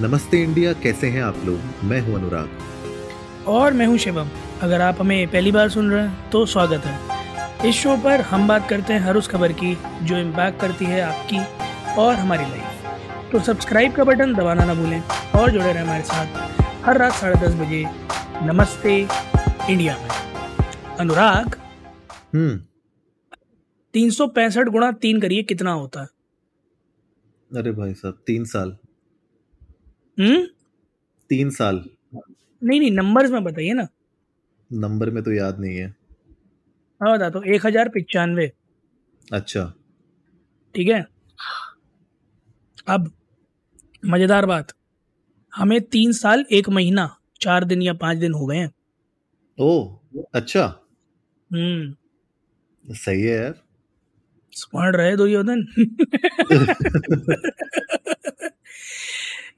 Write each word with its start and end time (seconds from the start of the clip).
नमस्ते 0.00 0.42
इंडिया 0.42 0.72
कैसे 0.72 1.06
हैं 1.06 1.22
आप 1.22 1.36
लोग? 1.44 1.60
मैं 1.84 2.00
हूँ 2.00 2.14
अनुराग। 2.14 3.46
और 3.46 3.72
मैं 3.72 3.86
हूँ 3.86 3.98
शिवम 3.98 4.28
अगर 4.62 4.80
आप 4.80 5.00
हमें 5.00 5.28
पहली 5.28 5.52
बार 5.52 5.68
सुन 5.68 5.90
रहे 5.90 6.08
हैं 6.08 6.30
तो 6.30 6.46
स्वागत 6.46 6.84
है। 6.84 7.68
इस 7.68 7.74
शो 7.74 7.96
पर 7.96 8.20
हम 8.20 8.48
बात 8.48 8.68
करते 8.68 8.92
हैं 8.92 9.00
हर 9.00 9.16
उस 9.16 9.28
खबर 9.28 9.52
की 9.52 9.78
जो 10.02 10.16
इम्पैक्ट 10.16 10.60
करती 10.60 10.84
है 10.84 11.00
आपकी 11.00 11.38
और 12.00 12.14
हमारी 12.14 12.44
लाइफ 12.44 13.30
तो 13.32 13.40
सब्सक्राइब 13.40 13.92
का 13.92 14.04
बटन 14.04 14.34
दबाना 14.34 14.64
ना 14.64 14.74
भूलें 14.74 15.02
और 15.40 15.50
जुड़े 15.50 15.72
रहें 15.72 15.82
हमारे 15.82 16.02
साथ 16.02 16.26
हर 16.86 16.98
रात 16.98 17.12
साढ़े 17.12 17.46
दस 17.46 17.54
बजे 17.54 17.84
नमस्ते 18.42 19.08
इंडिया 19.70 19.96
में। 19.98 20.08
अनुराग? 20.96 21.60
हम्म। 22.34 22.60
तीन 23.94 24.10
सौ 24.10 24.26
पैंसठ 24.26 24.68
गुणा 24.68 24.92
तीन 24.92 25.20
करिए 25.20 25.42
कितना 25.42 25.72
होता? 25.72 26.00
है 26.00 26.06
अरे 27.58 27.72
भाई 27.72 27.94
साहब 27.94 28.22
तीन 28.26 28.44
साल। 28.44 28.76
हम्म? 30.18 30.46
तीन 31.30 31.50
साल। 31.50 31.84
नहीं 32.62 32.80
नहीं 32.80 32.90
नंबर्स 32.92 33.30
में 33.30 33.44
बताइए 33.44 33.72
ना। 33.72 33.86
नंबर 34.70 35.10
में 35.10 35.22
तो 35.24 35.32
याद 35.32 35.60
नहीं 35.60 35.76
है। 35.76 35.94
मैं 37.00 37.12
बताता 37.14 37.38
हूँ 37.38 37.46
एक 37.46 37.66
हज़ार 37.66 37.88
पचानवे। 37.88 38.50
अच्छा। 39.32 39.72
ठीक 40.74 40.88
है? 40.88 41.04
अब 42.88 43.10
मज़ेदार 44.06 44.46
बात। 44.46 44.72
हमें 45.52 45.80
तीन 45.82 46.12
साल 46.12 46.44
एक 46.52 46.68
महीना 46.70 47.08
चार 47.40 47.64
दिन 47.64 47.82
या 47.82 47.92
पाँच 47.94 48.18
दिन 48.18 48.34
हो 48.34 48.46
गए 48.46 48.56
हैं। 48.56 48.70
ओ 49.58 49.68
अच्छा। 50.34 50.64
हम्म। 51.50 51.94
सही 52.84 53.22
है 53.22 53.36
यार। 53.36 53.54
स्मार्ट 54.52 54.96
रहे 54.96 55.16
दुर्योधन 55.16 55.64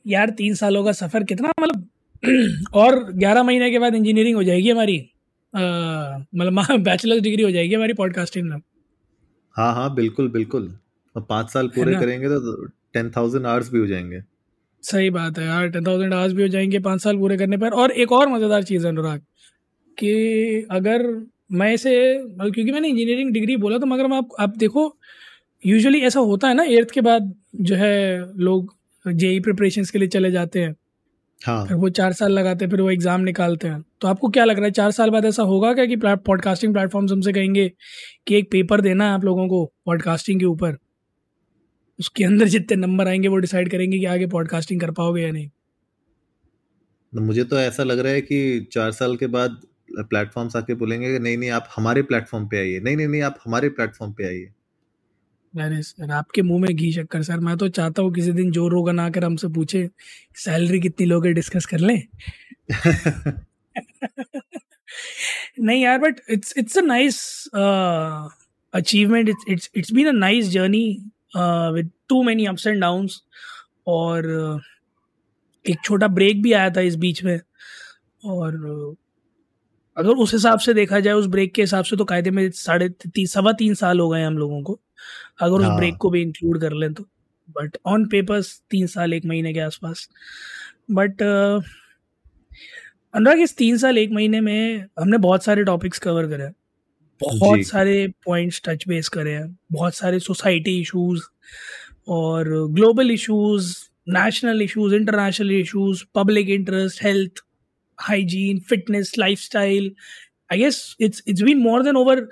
यार 0.04 0.30
तीन 0.38 0.54
सालों 0.54 0.84
का 0.84 0.92
सफ़र 0.94 1.24
कितना 1.24 1.52
मतलब 1.60 1.86
और 2.74 3.02
ग्यारह 3.12 3.42
महीने 3.42 3.70
के 3.70 3.78
बाद 3.78 3.94
इंजीनियरिंग 3.94 4.36
हो 4.36 4.42
जाएगी 4.44 4.70
हमारी। 4.70 4.98
मतलब 5.54 6.82
बैचलर्स 6.82 7.22
डिग्री 7.22 7.42
हो 7.42 7.50
जाएगी 7.50 7.74
हमारी 7.74 7.92
पॉडकास्टिंग 7.94 8.48
में। 8.50 8.56
हाँ 9.56 9.72
हाँ 9.74 9.94
बिल्कुल 9.94 10.28
बिल्कुल। 10.30 10.72
और 11.16 11.22
पाँच 11.28 11.50
साल 11.50 11.68
पूरे 11.68 11.94
करेंगे 11.96 12.28
तो 12.28 12.66
टेन 12.94 13.10
थाउज़ेंड 13.16 13.46
आवर्स 13.46 13.70
भी 13.72 13.78
हो 13.78 13.86
जाएँगे। 13.86 14.22
सही 14.84 15.10
बात 15.10 15.38
है 15.38 15.46
यार 15.46 15.68
टेन 15.68 15.86
थाउज़ेंड 15.86 16.14
आवर्स 16.14 16.32
भी 16.32 16.42
हो 16.42 16.48
जाएँगे 16.48 16.78
पाँच 16.80 17.02
साल 17.02 17.16
पूरे 17.18 17.36
करने 17.38 17.56
पर। 17.56 17.70
और 17.74 17.90
एक 17.92 18.12
और 18.12 18.28
मज़ेदार 18.28 18.62
चीज़ 18.62 18.86
है 18.86 18.92
अनुराग 18.92 19.20
कि 19.98 20.66
अगर 20.70 21.06
मैं 21.52 21.72
इसे 21.74 21.92
मतलब 22.18 22.52
क्योंकि 22.54 22.72
मैंने 22.72 22.88
इंजीनियरिंग 22.88 23.32
डिग्री 23.32 23.56
बोला 23.56 23.78
तो 23.78 23.86
मगर 23.86 24.06
मैं 24.06 24.16
आप 24.18 24.28
आप 24.40 24.56
देखो 24.58 24.84
यूजुअली 25.62 26.00
ऐसा 26.02 26.20
होता 26.20 26.48
है 26.48 26.54
ना 26.54 26.62
एट्थ 26.70 26.90
के 26.90 27.00
बाद 27.00 27.32
जो 27.60 27.74
है 27.76 27.94
लोग 28.38 28.74
जेई 29.04 29.40
प्रिपरेशन 29.40 29.84
के 29.92 29.98
लिए 29.98 30.08
चले 30.08 30.30
जाते 30.30 30.60
हैं। 30.60 30.74
हाँ। 31.40 31.66
फिर 31.66 31.76
वो 31.76 31.88
चार 31.88 32.12
साल 32.12 32.32
लगाते 32.32 32.64
हैं 32.64 32.70
फिर 32.70 32.80
वो 32.80 32.90
एग्ज़ाम 32.90 33.20
निकालते 33.20 33.68
हैं। 33.68 33.82
तो 34.00 34.08
आपको 34.08 34.28
क्या 34.28 34.44
लग 34.44 34.56
रहा 34.56 34.64
है 34.64 34.70
चार 34.70 34.90
साल 34.90 35.10
बाद 35.10 35.24
ऐसा 35.24 35.42
होगा 35.42 35.72
क्या 35.74 35.86
कि 35.86 35.96
पॉडकास्टिंग 35.96 36.74
प्लेटफॉर्म्स 36.74 37.12
हमसे 37.12 37.32
कहेंगे 37.32 37.68
कि 38.26 38.36
एक 38.36 38.50
पेपर 38.50 38.80
देना 38.80 39.04
है 39.04 39.14
आप 39.14 39.24
लोगों 39.24 39.46
को 39.48 39.64
पॉडकास्टिंग 39.86 40.40
के 40.40 40.46
ऊपर? 40.46 40.76
उसके 41.98 42.24
अंदर 42.24 42.48
जितने 42.48 42.76
नंबर 42.76 43.08
आएँगे 43.08 43.28
वो 43.28 43.36
डिसाइड 43.36 43.70
करेंगे 43.70 43.98
कि 43.98 44.04
आगे 44.04 44.26
पॉडकास्टिंग 44.26 44.80
कर 44.80 44.90
पाओगे 44.90 45.22
या 45.22 45.30
नहीं। 45.32 45.48
मुझे 47.12 47.44
तो 47.44 47.58
ऐसा 47.58 47.82
लग 47.82 47.98
रहा 47.98 48.12
है 48.12 48.20
कि 48.20 48.68
चार 48.72 48.92
साल 48.92 49.16
के 49.16 49.26
बाद 49.26 49.60
प्लेटफॉर्म्स 50.00 50.56
आके 50.56 50.74
बोलेंगे 50.74 51.12
कि 51.12 51.18
नहीं 51.18 51.36
नहीं 51.38 51.50
आप 51.50 51.68
हमारे 51.76 52.02
प्लेटफॉर्म 52.02 52.46
पे 52.48 52.58
आइए। 52.58 52.80
नहीं 52.80 52.96
नहीं 52.96 53.08
नहीं 53.08 53.22
आप 53.22 53.38
हमारे 53.44 53.68
प्लेटफॉर्म 53.68 54.12
पे 54.12 54.26
आइए। 54.26 54.50
सर 55.56 56.10
आपके 56.10 56.42
मुँह 56.42 56.60
में 56.60 56.76
घी 56.76 56.92
शक्कर 56.92 57.22
सर 57.22 57.38
मैं 57.40 57.56
तो 57.56 57.68
चाहता 57.68 58.02
हूँ 58.02 58.12
किसी 58.14 58.32
दिन 58.32 58.50
जो 58.50 58.68
रोगन 58.68 59.00
आकर 59.00 59.24
हमसे 59.24 59.48
पूछे 59.48 59.90
सैलरी 60.34 60.80
कितनी 60.80 61.06
लोगे 61.06 61.32
डिस्कस 61.32 61.66
कर 61.66 61.78
लें? 61.78 62.02
नहीं 65.60 65.82
यार 65.82 65.98
but 65.98 66.20
it's 66.30 66.54
it's 66.58 66.78
a 66.78 66.80
nice 66.80 67.46
achievement 68.74 69.28
it's 69.28 69.44
it's 69.48 69.70
it's 69.76 69.92
been 69.92 70.08
a 70.08 70.12
nice 70.12 70.48
journey 70.48 70.86
with 71.36 71.90
too 72.08 72.22
many 72.22 72.46
ups 72.46 72.66
and 72.66 72.80
downs 72.80 73.22
और 73.86 74.22
uh, 74.56 75.70
एक 75.70 75.78
छोटा 75.84 76.08
ब्रेक 76.08 76.42
भी 76.42 76.52
आया 76.52 76.70
था 76.70 76.80
इस 76.80 76.96
बीच 76.96 77.24
में। 77.24 77.40
और 78.24 78.54
अगर 79.96 80.10
उस 80.10 80.32
हिसाब 80.32 80.58
से 80.58 80.74
देखा 80.74 81.00
जाए 81.00 81.14
उस 81.14 81.26
ब्रेक 81.26 81.54
के 81.54 81.62
हिसाब 81.62 81.84
से 81.84 81.96
तो 81.96 82.04
कायदे 82.04 82.30
में 82.30 82.50
साढ़े 82.50 82.90
सवा 83.26 83.52
तीन 83.52 83.74
साल 83.74 84.00
हो 84.00 84.08
गए 84.08 84.22
हम 84.22 84.38
लोगों 84.38 84.62
को। 84.62 84.80
अगर 85.40 85.56
उस 85.56 85.64
हाँ। 85.64 85.76
ब्रेक 85.76 85.96
को 85.96 86.10
भी 86.10 86.22
इंक्लूड 86.22 86.60
कर 86.60 86.72
लें 86.72 86.94
तो। 86.94 87.02
बट 87.50 87.76
ऑन 87.86 88.06
पेपर्स 88.06 88.62
तीन 88.70 88.86
साल 88.86 89.14
एक 89.14 89.24
महीने 89.24 89.54
के 89.54 89.60
आसपास। 89.60 90.08
बट 90.90 91.22
अनुराग 93.14 93.40
इस 93.40 93.56
तीन 93.56 93.78
साल 93.78 93.98
एक 93.98 94.10
महीने 94.10 94.40
में 94.40 94.86
हमने 95.00 95.18
बहुत 95.18 95.44
सारे 95.44 95.64
टॉपिक्स 95.64 95.98
कवर 95.98 96.26
करे 96.26 96.44
हैं। 96.44 96.54
बहुत 97.22 97.62
सारे 97.62 98.08
पॉइंट्स 98.08 98.62
टच 98.64 98.84
बेस 98.88 99.08
करे 99.08 99.32
हैं। 99.32 99.58
बहुत 99.72 99.94
सारे 99.94 100.18
सोसाइटी 100.18 100.80
इश्यूज़ 100.80 101.22
और 102.08 102.68
global 102.70 103.10
issues 103.10 103.76
national 104.08 104.62
issues 104.62 104.94
international 104.94 105.50
issues 105.50 106.04
public 106.14 106.48
interest 106.48 107.02
health 107.02 107.32
hygiene, 108.08 108.60
fitness, 108.60 109.18
lifestyle. 109.18 109.90
I 110.50 110.56
guess 110.56 110.96
it's 110.98 111.22
it's 111.26 111.42
been 111.42 111.62
more 111.62 111.82
than 111.82 111.96
over 111.96 112.28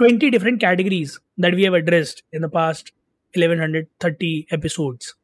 20 0.00 0.30
different 0.30 0.60
categories 0.60 1.18
that 1.38 1.54
we 1.54 1.64
have 1.64 1.74
addressed 1.74 2.22
in 2.32 2.42
the 2.42 2.48
past 2.48 2.92
1130 3.34 4.46
episodes. 4.50 5.14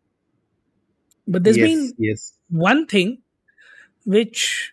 But 1.29 1.45
there's 1.45 1.57
yes, 1.57 1.69
been 1.69 1.95
yes. 1.99 2.33
one 2.51 2.87
thing 2.87 3.19
which 4.07 4.73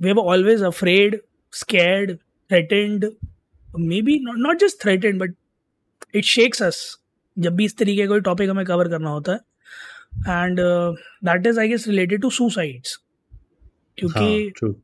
we 0.00 0.12
were 0.12 0.22
always 0.22 0.60
afraid, 0.60 1.20
scared, 1.50 2.18
threatened, 2.50 3.06
maybe 3.74 4.20
not, 4.20 4.36
not 4.38 4.60
just 4.60 4.80
threatened, 4.80 5.18
but 5.18 5.30
it 6.12 6.24
shakes 6.24 6.60
us 6.60 6.98
जब 7.38 7.54
भी 7.56 7.64
इस 7.64 7.76
तरीके 7.78 8.02
का 8.02 8.08
कोई 8.08 8.20
topic 8.20 8.50
हमें 8.50 8.64
cover 8.66 8.88
करना 8.88 9.10
होता 9.10 9.32
है 9.32 9.38
and 10.28 10.58
that 11.24 11.46
is 11.46 11.60
I 11.60 11.68
guess 11.68 11.86
related 11.88 12.20
to 12.22 12.30
suicides 12.30 12.96
क्योंकि 13.98 14.52
हाँ 14.64 14.74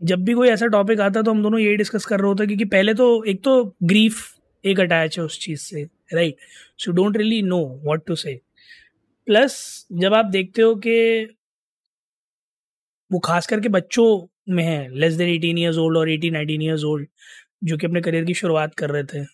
जब 0.00 0.24
भी 0.24 0.32
कोई 0.34 0.48
ऐसा 0.48 0.66
टॉपिक 0.66 1.00
आता 1.00 1.20
है 1.20 1.24
तो 1.24 1.30
हम 1.30 1.42
दोनों 1.42 1.60
यही 1.60 1.76
डिस्कस 1.76 2.04
कर 2.04 2.20
रहे 2.20 2.28
होते 2.28 2.42
हैं 2.42 2.48
क्योंकि 2.48 2.64
पहले 2.64 2.94
तो 2.94 3.24
एक 3.24 3.42
तो 3.44 3.62
ग्रीफ 3.82 4.35
एक 4.66 4.80
अटैच 4.80 5.18
है 5.18 5.24
उस 5.24 5.38
चीज़ 5.40 5.60
से 5.60 5.82
right 6.14 6.36
so 6.78 6.92
don't 6.92 7.16
really 7.16 7.40
know 7.42 7.64
what 7.84 8.04
to 8.06 8.14
say 8.16 8.40
plus 9.26 9.86
जब 9.92 10.14
आप 10.14 10.26
देखते 10.26 10.62
हो 10.62 10.74
कि 10.86 10.96
वो 13.10 13.18
खास 13.18 13.46
करके 13.46 13.68
बच्चों 13.68 14.06
में 14.54 14.64
है 14.64 14.88
less 14.98 15.14
than 15.14 15.28
eighteen 15.28 15.58
years 15.58 15.76
old 15.78 15.98
और 15.98 16.10
एटीन 16.10 16.32
नाइनटीन 16.32 16.62
ईयर्स 16.62 16.84
ओल्ड 16.84 17.08
जो 17.64 17.76
कि 17.76 17.86
अपने 17.86 18.00
करियर 18.00 18.24
की 18.24 18.34
शुरुआत 18.34 18.74
कर 18.74 18.90
रहे 18.90 19.04
थे 19.14 19.24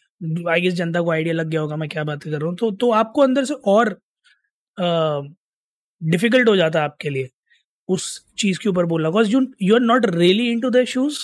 आई 0.51 0.61
गेस 0.61 0.75
जनता 0.75 1.01
को 1.03 1.11
आइडिया 1.11 1.35
लग 1.35 1.49
गया 1.49 1.61
होगा 1.61 1.77
मैं 1.77 1.89
क्या 1.89 2.05
बातें 2.05 2.31
कर 2.33 2.39
रहा 2.39 2.49
हूँ। 2.49 2.57
तो 2.57 2.71
तो 2.71 2.91
आपको 2.93 3.23
अंदर 3.23 3.45
से 3.45 3.55
और 3.67 3.89
डिफ़िकल्ट 6.03 6.49
हो 6.49 6.57
जाता 6.57 6.79
है 6.79 6.85
आपके 6.85 7.11
लिए 7.11 7.29
उस 7.89 8.05
चीज़ 8.39 8.59
के 8.61 8.69
ऊपर 8.69 8.85
बोलना। 8.87 9.11
Because 9.11 9.31
you 9.31 9.47
you 9.63 9.75
are 9.75 9.81
not 9.81 10.07
really 10.07 10.51
into 10.61 10.71
the 10.71 10.77
issues 10.77 11.19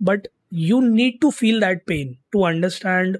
but 0.00 0.28
you 0.52 0.80
need 0.80 1.20
to 1.20 1.30
feel 1.30 1.60
that 1.60 1.82
pain 1.86 2.16
to 2.32 2.42
understand 2.46 3.18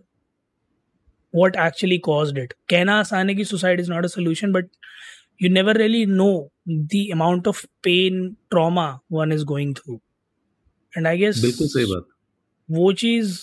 what 1.35 1.57
actually 1.57 1.99
caused 1.99 2.39
it 2.39 2.53
कहना 2.71 2.99
आसान 3.01 3.29
है 3.29 3.35
कि 3.35 3.45
suicide 3.45 3.81
is 3.81 3.91
not 3.91 4.05
a 4.05 4.09
solution 4.09 4.53
but 4.53 4.69
you 5.43 5.51
never 5.51 5.77
really 5.77 6.05
know 6.07 6.31
the 6.69 7.07
amount 7.13 7.49
of 7.49 7.65
pain 7.83 8.29
trauma 8.51 8.89
one 9.13 9.33
is 9.33 9.45
going 9.45 9.75
through 9.77 10.01
and 10.93 11.07
I 11.07 11.19
guess 11.19 11.43
बिल्कुल 11.43 11.67
सही 11.69 11.85
बात। 11.85 12.07
वो 12.69 12.93
चीज़ 12.95 13.39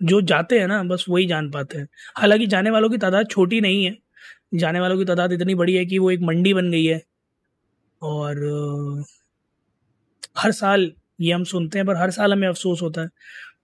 जो 0.00 0.20
जाते 0.22 0.58
हैं 0.60 0.66
ना 0.68 0.82
बस 0.82 1.04
वही 1.08 1.26
जान 1.26 1.50
पाते 1.50 1.78
हैं। 1.78 1.88
हालाँकि 2.16 2.46
जाने 2.46 2.70
वालों 2.70 2.90
की 2.90 2.98
तादाद 2.98 3.28
छोटी 3.30 3.60
नहीं 3.60 3.84
है। 3.84 3.96
जाने 4.54 4.80
वालों 4.80 4.98
की 4.98 5.04
तादाद 5.04 5.32
इतनी 5.32 5.54
बड़ी 5.54 5.74
है 5.74 5.84
कि 5.86 5.98
वो 5.98 6.10
एक 6.10 6.20
मंडी 6.22 6.54
बन 6.54 6.70
गई 6.70 6.84
है। 6.84 7.00
और 8.02 9.04
हर 10.38 10.52
साल 10.52 10.90
ये 11.20 11.32
हम 11.32 11.44
सुनते 11.44 11.78
हैं 11.78 11.86
पर 11.86 11.96
हर 11.96 12.10
साल 12.10 12.32
हमें 12.32 12.48
अफसोस 12.48 12.82
होता 12.82 13.00
है। 13.00 13.08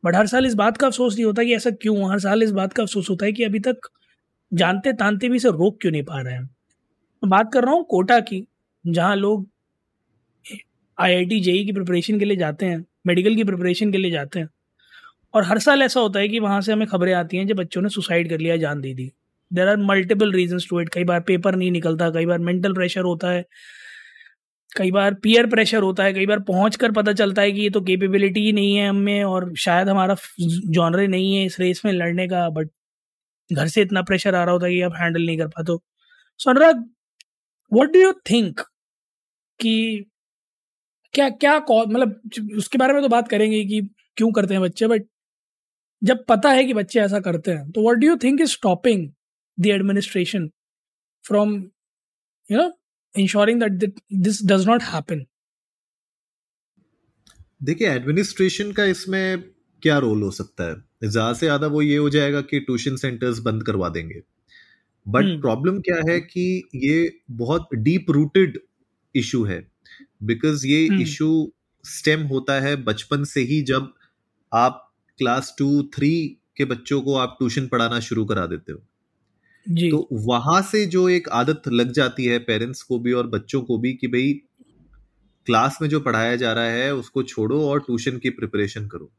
बट 0.05 0.17
हर 0.17 0.26
साल 0.26 0.47
इस 0.47 0.55
बात 0.55 0.76
का 0.76 0.87
अफसोस 0.87 1.14
नहीं 1.14 1.25
होता 1.25 1.43
कि 1.44 1.55
ऐसा 1.55 1.70
क्यों 1.73 2.11
हर 2.11 2.19
साल 2.19 2.43
इस 2.43 2.50
बात 2.52 2.73
का 2.73 2.82
अफसोस 2.82 3.11
होता 3.11 3.26
है 3.26 3.32
कि 3.32 3.44
अभी 3.44 3.61
तक 3.61 3.88
जानते 4.52 4.93
तानते 4.93 5.29
भी 5.29 5.37
इसे 5.37 5.49
रोक 5.50 5.81
क्यों 5.81 5.93
नहीं 5.93 6.02
पा 6.02 6.20
रहे 6.20 6.35
हैं। 6.35 6.43
मैं 6.43 7.31
बात 7.31 7.52
कर 7.52 7.64
रहा 7.64 7.75
हूँ 7.75 7.85
कोटा 7.91 8.19
की, 8.20 8.44
जहाँ 8.85 9.17
लोग 9.17 9.47
आई 10.99 11.14
आई 11.14 11.25
टी 11.25 11.41
जेई 11.41 11.64
की 11.64 11.73
प्रिपरेशन 11.73 12.19
के 12.19 12.25
लिए 12.25 12.37
जाते 12.37 12.67
हैं 12.67 12.85
मेडिकल 13.06 13.35
की 13.37 13.44
प्रिपरेशन 13.44 13.93
के 13.93 13.99
लिए 13.99 14.11
जाते 14.11 14.41
हैं। 14.41 14.49
और 15.35 15.44
हर 15.44 15.58
साल 15.58 15.82
ऐसा 15.82 16.00
होता 16.00 16.20
है 16.20 16.29
कि 16.29 16.38
वहाँ 16.41 16.61
से 16.61 16.73
हमें 16.73 16.87
खबरें 16.88 17.12
आती 17.14 17.37
हैं, 17.37 17.47
जब 17.47 17.56
बच्चों 17.56 17.82
ने 17.82 17.88
सुसाइड 17.88 18.29
कर 18.31 18.38
लिया, 18.38 18.56
जान 18.56 18.81
दे 18.81 18.94
दी 18.94 19.11
there 19.50 19.69
are 19.69 19.76
multiple 19.79 20.32
reasons 20.32 20.67
to 20.70 20.81
it 20.81 20.88
कई 20.88 21.05
बार 21.05 21.20
पेपर 21.20 21.56
नहीं 21.56 21.70
निकलता, 21.73 22.11
कई 22.11 22.26
बार 22.26 22.38
मेंटल 22.38 22.73
प्रेशर 22.75 23.02
होता 23.02 23.31
है। 23.31 23.44
कई 24.76 24.90
बार 24.90 25.14
पीयर 25.14 25.46
प्रेशर 25.46 25.82
होता 25.82 26.05
है, 26.05 26.12
कई 26.14 26.26
बार 26.26 26.40
पहुँच 26.40 26.76
कर 26.76 26.93
पता 26.93 27.12
चलता 27.12 27.43
है 27.43 27.52
कि 27.52 27.61
ये 27.61 27.70
तो 27.70 27.81
कैपेबिलिटी 27.81 28.40
ही 28.40 28.52
नहीं 28.52 28.76
है 28.76 28.88
हम 28.88 28.96
में 28.96 29.25
और 29.25 29.56
शायद 29.56 29.88
हमारा 29.88 30.17
जॉनरे 30.67 31.06
नहीं 31.06 31.37
है 31.37 31.44
इस 31.44 31.61
रेस 31.61 31.82
में 31.84 31.93
लड़ने 31.93 32.28
का 32.28 32.50
बट 32.50 32.70
घर 33.52 33.69
से 33.69 33.82
इतना 33.82 34.02
प्रेशर 34.02 34.34
आ 34.34 34.44
रहा 34.44 34.52
होता 34.52 34.67
है 34.67 34.72
कि 34.72 34.81
आप 34.81 34.93
हैंडल 34.96 35.22
नहीं 35.22 35.38
कर 35.38 35.49
पाते 35.49 35.76
so 36.38 36.50
Anurag 36.50 36.90
what 37.72 37.88
do 37.88 38.00
you 38.00 38.12
think 38.12 38.61
कि 39.61 40.06
क्या 41.12 41.31
क्या 41.31 41.58
मतलब 41.70 42.31
उसके 42.56 42.78
बारे 42.78 42.93
में 42.93 43.02
तो 43.02 43.08
बात 43.08 43.28
करेंगे 43.28 43.64
कि 43.64 43.81
क्यों 44.16 44.32
करते 44.32 44.55
हैं 44.55 44.62
बच्चे 44.62 44.87
बट 44.87 45.02
जब 46.05 46.25
पता 46.25 46.50
है 46.50 46.64
कि 46.64 46.75
बच्चे 46.75 47.00
ऐसा 47.00 47.20
करते 47.20 47.50
हैं 47.50 47.70
तो 47.70 47.82
what 47.82 47.96
do 47.96 48.06
you 48.06 48.16
think 48.16 48.40
is 48.40 48.50
stopping 48.50 49.12
the 49.61 49.66
administration 49.66 50.49
from 51.26 51.70
you 52.50 52.58
know 52.58 52.79
ensuring 53.14 53.62
that 53.62 53.92
this 54.20 54.44
does 54.46 54.66
not 54.66 54.82
happen 54.82 55.24
देखिए 57.60 57.88
एडमिनिस्ट्रेशन 57.88 58.72
का 58.72 58.84
इसमें 58.86 59.42
क्या 59.82 59.98
रोल 59.98 60.22
हो 60.22 60.30
सकता 60.30 60.64
है 60.64 60.74
ज़्यादा 61.02 61.32
से 61.32 61.46
ज़्यादा 61.46 61.66
वो 61.66 61.82
ये 61.82 61.96
हो 61.96 62.10
जाएगा 62.10 62.40
कि 62.42 62.60
ट्यूशन 62.60 62.96
सेंटर्स 62.96 63.38
बंद 63.38 63.62
करवा 63.62 63.88
देंगे 63.88 64.22
बट 65.06 65.40
प्रॉब्लम 65.40 65.72
हम्म। 65.72 65.82
क्या 65.82 65.96
है 66.08 66.20
कि 66.20 66.70
ये 66.76 67.12
बहुत 67.36 67.68
डीप 67.74 68.10
रूटेड 68.10 68.58
इशू 69.14 69.44
है 69.44 69.60
बिकॉज़ 70.22 70.66
ये 70.66 70.84
इशू 71.02 71.28
हम्म। 71.28 71.90
स्टेम 71.90 72.22
होता 72.26 72.60
है 72.60 72.74
बचपन 72.84 73.24
से 73.24 73.40
ही 73.40 73.60
जब 73.62 73.92
आप 74.52 74.86
क्लास 75.18 75.54
टू 75.58 75.82
थ्री 75.94 76.12
के 76.56 76.64
बच्चों 76.64 77.00
को 77.02 77.16
आप 77.16 77.36
ट्यूशन 77.38 77.66
पढ़ाना 77.68 78.00
शुरू 78.00 78.24
करा 78.24 78.46
देते 78.46 78.72
हो. 78.72 78.82
तो 79.70 80.08
वहाँ 80.25 80.61
से 80.62 80.84
जो 80.87 81.08
एक 81.08 81.28
आदत 81.31 81.62
लग 81.70 81.93
जाती 81.93 82.25
है 82.25 82.38
पेरेंट्स 82.38 82.82
को 82.82 82.99
भी 82.99 83.12
और 83.12 83.26
बच्चों 83.26 83.61
को 83.62 83.78
भी 83.78 83.93
कि 83.94 84.06
भाई 84.08 84.32
क्लास 85.46 85.78
में 85.82 85.88
जो 85.88 86.00
पढ़ाया 86.00 86.37
जा 86.37 86.52
रहा 86.52 86.64
है 86.64 86.94
उसको 86.94 87.22
छोड़ो 87.25 87.61
और 87.69 87.81
ट्यूशन 87.81 88.19
की 88.19 88.31
प्रिपरेशन 88.31 88.87
करो। 88.88 89.11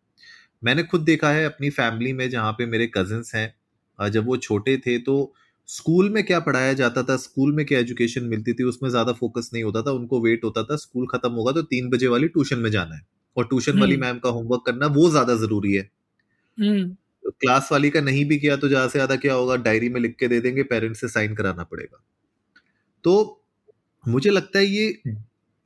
मैंने 0.63 0.83
खुद 0.83 1.01
देखा 1.01 1.29
है 1.31 1.45
अपनी 1.45 1.69
फैमिली 1.69 2.13
में 2.13 2.29
जहाँ 2.29 2.51
पे 2.51 2.65
मेरे 2.65 2.87
कजिन्स 2.87 3.35
हैं 3.35 4.11
जब 4.11 4.25
वो 4.25 4.37
छोटे 4.37 4.77
थे 4.77 4.97
तो 4.99 5.33
स्कूल 5.69 6.09
में 6.09 6.23
क्या 6.23 6.39
पढ़ाया 6.39 6.73
जाता 6.73 7.03
था 7.03 7.15
स्कूल 7.17 7.53
में 7.55 7.65
क्या 7.65 7.79
एजुकेशन 7.79 8.23
मिलती 8.25 8.53
थी 8.53 8.63
उसमें 8.63 8.89
ज़्यादा 8.89 9.13
फोकस 9.13 9.49
नहीं 9.53 9.63
होता 9.63 9.81
था 9.81 9.91
उनको 9.91 10.21
वेट 10.21 10.43
होता 10.43 10.63
था 10.63 10.75
स्कूल 10.77 11.07
खत्म 11.07 11.31
होगा 11.31 11.51
तो 11.51 11.61
तीन 11.63 11.89
बजे 11.89 12.07
वाली 12.07 12.27
ट्यूशन 12.27 12.59
में 12.59 12.69
जाना 12.71 12.95
है। 12.95 13.01
और 13.37 13.45
ट्यूशन 13.45 13.79
वाली 13.79 13.97
मैम 13.97 14.09
हम्म। 14.09 14.19
का 14.19 14.29
होमवर्क 14.29 14.63
करना 14.65 14.87
वो 14.89 15.09
ज़्यादा 15.09 15.35
ज़रूरी 15.35 15.73
है। 15.73 15.89
क्लास। 17.31 17.69
वाली 17.71 17.89
का 17.89 18.01
नहीं 18.01 18.23
भी 18.25 18.37
किया 18.39 18.55
तो 18.57 18.67
ज़्यादा 18.67 18.87
से 18.87 18.91
ज़्यादा 18.91 19.15
क्या 19.17 19.33
होगा? 19.33 19.55
डायरी 19.57 19.89
में 19.89 19.99
लिख 20.01 20.15
के 20.19 20.27
दे 20.27 20.39
देंगे 20.41 20.63
पेरेंट्स 20.65 21.01
से 21.01 21.07
साइन 21.09 21.35
कराना 21.35 21.63
पड़ेगा। 21.65 22.03
तो 23.03 23.41
मुझे 24.03 24.29
लगता 24.29 24.59
है 24.59 24.65
ये 24.65 25.01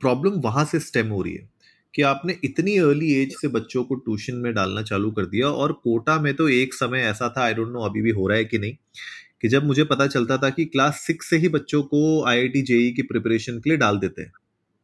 प्रॉब्लम 0.00 0.40
वहाँ 0.40 0.64
से 0.64 0.80
स्टेम 0.80 1.08
हो 1.08 1.20
रही 1.22 1.34
है 1.34 1.48
कि 1.94 2.02
आपने 2.02 2.36
इतनी 2.44 2.76
अर्ली 2.78 3.12
एज 3.14 3.36
से 3.36 3.48
बच्चों 3.50 3.82
को 3.84 3.94
ट्यूशन 3.96 4.36
में 4.36 4.52
डालना 4.54 4.82
चालू 4.82 5.10
कर 5.10 5.26
दिया 5.26 5.48
और 5.48 5.72
कोटा 5.74 6.18
में 6.20 6.34
तो 6.36 6.48
एक 6.50 6.74
समय 6.74 7.02
ऐसा 7.02 7.28
था 7.36 7.42
आई 7.42 7.54
डोंट 7.54 7.68
नो 7.68 7.82
अभी 7.82 8.02
भी 8.02 8.10
हो 8.12 8.26
रहा 8.28 8.38
है 8.38 8.44
कि 8.44 8.58
नहीं 8.58 8.72
कि 9.42 9.48
जब 9.48 9.64
मुझे 9.64 9.84
पता 9.84 10.06
चलता 10.06 10.36
था 10.38 10.50
कि 10.50 10.64
क्लास 10.66 11.00
सिक्स 11.00 11.30
से 11.30 11.36
ही 11.36 11.48
बच्चों 11.50 11.82
को 11.84 12.00
आई 12.24 12.38
आई 12.38 12.48
टी 12.48 12.62
जेई 12.64 12.90
की 12.92 13.02
प्रिपरेशन 13.04 13.58
के 13.58 13.70
लिए 13.70 13.76
डाल 13.78 13.98
देते 13.98 14.22
हैं। 14.22 14.32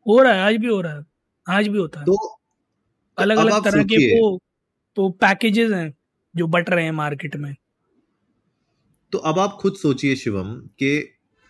हो 0.07 0.21
रहा 0.21 0.33
है 0.33 0.41
आज 0.43 0.57
भी 0.57 0.69
हो 0.69 0.81
रहा 0.81 0.95
है 0.95 1.05
आज 1.47 1.69
भी 1.69 1.79
होता 1.79 2.01
है। 2.01 2.07
तो 2.07 2.17
अलग 3.19 3.39
अलग 3.39 3.65
तरह 3.65 3.83
के 3.85 3.97
वो 4.13 4.39
तो 4.97 5.09
पैकेजेस 5.21 5.71
हैं। 5.73 5.93
जो 6.35 6.47
बट 6.47 6.71
रहे 6.71 6.85
हैं 6.85 6.93
मार्केट 6.93 7.37
में। 7.37 7.55
तो 9.13 9.19
अब 9.21 9.39
आप 9.39 9.59
खुद 9.61 9.75
सोचिए 9.75 10.17
शिवम 10.17 10.55
कि 10.79 10.99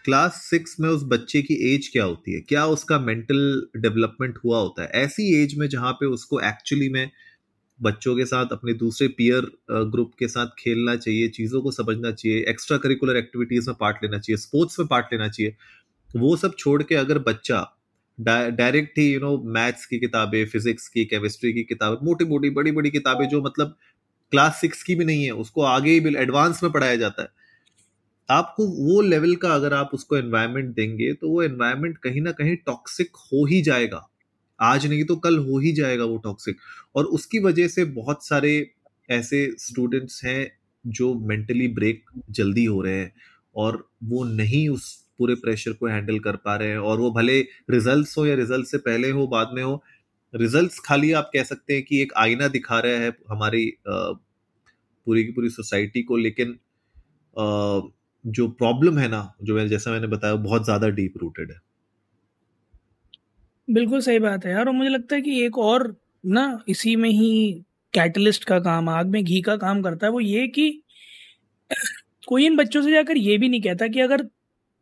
क्लास 0.05 0.41
सिक्स 0.45 0.77
में 0.81 0.89
उस 0.89 1.03
बच्चे 1.05 1.43
की 1.43 1.55
एज 1.75 1.89
क्या 1.89 2.05
होती 2.05 2.33
है? 2.35 2.41
क्या 2.41 2.65
उसका 2.67 2.99
मेंटल 2.99 3.67
डेवलपमेंट 3.77 4.39
हुआ 4.45 4.59
होता 4.59 4.83
है? 4.83 4.89
ऐसी 4.95 5.35
एज 5.43 5.55
में 5.59 5.69
जहाँ 5.69 5.93
पे 5.93 6.07
उसको 6.07 6.41
एक्चुअली 6.41 6.89
में 6.89 7.11
बच्चों 7.81 8.17
के 8.17 8.25
साथ, 8.27 8.47
अपने 8.53 8.73
दूसरे 8.75 9.09
पीयर 9.09 9.47
ग्रुप 9.91 10.13
के 10.19 10.29
साथ 10.29 10.47
खेलना 10.59 10.97
चाहिए, 10.97 11.29
चीज़ों 11.29 11.61
को 11.63 11.71
समझना 11.71 12.11
चाहिए 12.13 12.45
एक्स्ट्रा 12.49 12.79
करिकुलर 12.79 13.17
एक्टिविटीज़ 13.17 13.69
में 13.71 13.77
पार्ट 13.81 14.03
लेना 14.03 14.19
चाहिए 14.19 14.37
स्पोर्ट्स 14.39 14.79
में 14.79 14.89
पार्ट 14.89 15.13
लेना 15.13 15.29
चाहिए, 15.29 15.55
वो 16.11 16.37
सब 16.37 16.55
छोड़ 16.59 16.83
के 16.83 16.95
अगर 16.95 17.19
बच्चा 17.21 17.67
डायरेक्ट 18.19 18.99
ही 18.99 19.13
यू 19.13 19.21
नो 19.21 19.37
मैथ्स 19.53 19.87
की 19.87 19.99
किताबें 19.99 20.45
फिजिक्स 20.47 20.89
की 20.89 21.05
केमिस्ट्री 21.05 21.53
की 21.53 21.63
किताबें 21.65 22.07
मोटी 22.07 22.25
मोटी 22.25 22.51
बड़ी 22.51 22.73
बड़ी 22.73 22.91
किताबें, 22.91 23.29
जो 23.29 23.43
मतलब 23.43 23.77
क्लास 24.33 24.61
सिक्स 24.61 24.83
की 24.83 24.95
भी 24.95 25.05
नहीं 25.05 25.25
है, 25.25 25.31
उसको 25.33 25.63
आगे 25.65 25.91
ही 25.91 26.15
एडवांस 26.17 26.63
में 26.63 26.73
पढ़ाया 26.73 26.97
जाता 26.97 27.23
है। 27.23 27.29
आपको 28.29 28.67
वो 28.67 29.01
लेवल 29.03 29.35
का 29.37 29.55
अगर 29.55 29.75
आप 29.75 29.91
उसको 29.95 30.17
एनवायरमेंट 30.17 30.75
देंगे 30.75 31.13
तो 31.13 31.29
वो 31.29 31.43
एनवायरमेंट 31.43 31.99
कहीं 31.99 32.21
ना 32.21 32.33
कहीं 32.33 32.57
टॉक्सिक 32.67 33.17
हो 33.25 33.45
ही 33.47 33.61
जाएगा। 33.63 34.09
आज 34.59 34.87
नहीं 34.87 35.05
तो 35.05 35.17
कल 35.17 35.39
हो 35.41 35.59
ही 35.59 35.73
जाएगा 35.73 36.05
वो 36.05 36.17
टॉक्सिक 36.19 36.57
और 36.95 37.05
उसकी 37.11 37.39
वजह 37.39 37.69
से 37.69 37.85
बहुत 37.93 38.27
सारे 38.27 38.55
ऐसे 39.09 39.45
स्टूडेंट्स 39.59 40.25
हैं 40.25 40.51
जो 40.85 41.15
मेंटली 41.21 41.69
ब्रेक 41.71 42.05
जल्दी 42.31 42.65
हो 42.65 42.81
रहे 42.83 42.95
हैं 42.95 43.13
और 43.57 43.87
वो 44.05 44.25
नहीं 44.25 44.69
उस 44.69 44.95
पूरे 45.19 45.35
प्रेशर 45.35 45.73
को 45.73 45.87
हैंडल 45.87 46.19
कर 46.19 46.37
पा 46.37 46.57
रहे 46.57 46.69
हैं। 46.69 46.79
और 46.79 46.99
वो 46.99 47.11
भले 47.11 47.41
रिजल्ट्स 47.71 48.17
हो 48.19 48.27
या 48.27 48.35
रिज़ल्ट 48.35 48.67
से 48.67 48.79
पहले 48.79 49.11
हो, 49.11 49.27
बाद 49.27 49.51
में 49.55 49.63
हो 49.63 49.83
रिजल्ट्स 50.35 50.79
खाली 50.81 51.13
आप 51.15 51.31
कह 51.35 51.43
सकते 51.45 51.75
हैं 51.75 51.83
कि 51.85 52.01
एक 52.03 52.13
आईना 52.19 52.49
दिखा 52.51 52.79
रहा 52.81 52.99
है 53.01 53.13
हमारी 53.31 53.67
पूरी 53.89 55.25
की 55.25 55.33
पूरी 55.33 55.51
सोसाइटी 55.51 56.03
को, 56.03 56.17
लेकिन 56.19 56.59
जो 58.25 58.49
प्रॉब्लम 58.55 58.99
है 58.99 59.09
ना, 59.09 59.23
जो 59.43 59.55
मैं, 59.57 59.69
जैसा 59.69 59.91
मैंने 59.91 60.07
बताया 60.09 60.35
बहुत 60.43 60.65
ज़्यादा 60.65 60.89
डीप 60.93 61.15
रूटेड 61.19 61.53
है। 61.53 61.59
बिल्कुल 63.69 64.01
सही 64.01 64.19
बात 64.19 64.45
है 64.45 64.51
यार, 64.53 64.67
और 64.67 64.73
मुझे 64.73 64.89
लगता 64.91 65.15
है 65.15 65.21
कि 65.23 65.41
एक 65.45 65.59
और 65.61 65.95
ना, 66.25 66.59
इसी 66.69 66.95
में 66.97 67.09
ही 67.11 67.53
कैटलिस्ट 67.95 68.45
का 68.45 68.59
काम, 68.61 68.89
आग 68.89 69.07
में 69.09 69.23
घी 69.25 69.41
का 69.43 69.57
काम 69.59 69.83
करता 69.83 70.07
है, 70.07 70.13
वो 70.13 70.21
ये 70.21 70.47
कि 70.49 70.71
कोई 72.29 72.47
इन 72.47 72.57
बच्चों 72.57 72.83
से 72.83 72.93
जाकर 72.93 73.17
ये 73.19 73.39
भी 73.39 73.49
नहीं 73.49 73.63
कहता 73.63 73.89
कि 73.89 74.01
अगर 74.01 74.25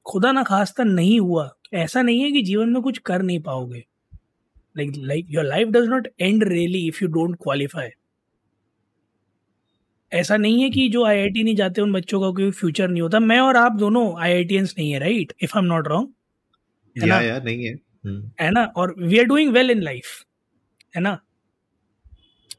खुदा 0.07 0.33
ना 0.33 0.43
खास्ता 0.45 0.85
नहीं 0.85 1.21
हुआ 1.21 1.47
तो 1.65 1.79
ऐसा 1.79 2.03
नहीं 2.03 2.23
है 2.23 2.31
कि 2.33 2.43
जीवन 2.45 2.69
में 2.71 2.83
कुछ 2.83 2.99
कर 3.01 3.23
नहीं 3.23 3.41
पाओगे। 3.43 3.85
Like 4.77 4.93
like 4.97 5.27
your 5.31 5.45
life 5.45 5.69
does 5.69 5.89
not 5.89 6.09
end 6.21 6.45
really 6.45 6.87
if 6.89 6.99
you 7.03 7.09
don't 7.09 7.37
qualify 7.43 7.89
ऐसा 10.13 10.37
नहीं 10.37 10.63
है 10.63 10.71
कि 10.71 10.89
जो 10.89 11.05
आईआईटी 11.05 11.43
नहीं 11.45 11.55
जाते 11.57 11.81
उन 11.81 11.93
बच्चों 11.93 12.21
का 12.21 12.31
कोई 12.31 12.51
फ्यूचर 12.51 12.89
नहीं 12.89 13.03
होता। 13.03 13.19
मैं 13.21 13.39
और 13.41 13.57
आप 13.57 13.73
दोनों 13.73 14.03
आईआईटीएंस 14.23 14.75
नहीं 14.79 14.91
है 14.93 14.99
right 14.99 15.33
if 15.43 15.57
I 15.57 15.61
am 15.61 15.67
not 15.67 15.89
wrong 15.89 16.09
ना? 17.07 17.21
या 17.21 17.39
नहीं 17.39 17.65
है। 17.67 17.75
है 18.41 18.51
ना? 18.51 18.65
और 18.77 18.95
we 18.99 19.19
are 19.19 19.25
doing 19.25 19.53
well 19.53 19.71
in 19.71 19.83
life 19.83 20.07
है 20.95 21.03
ना? 21.03 21.19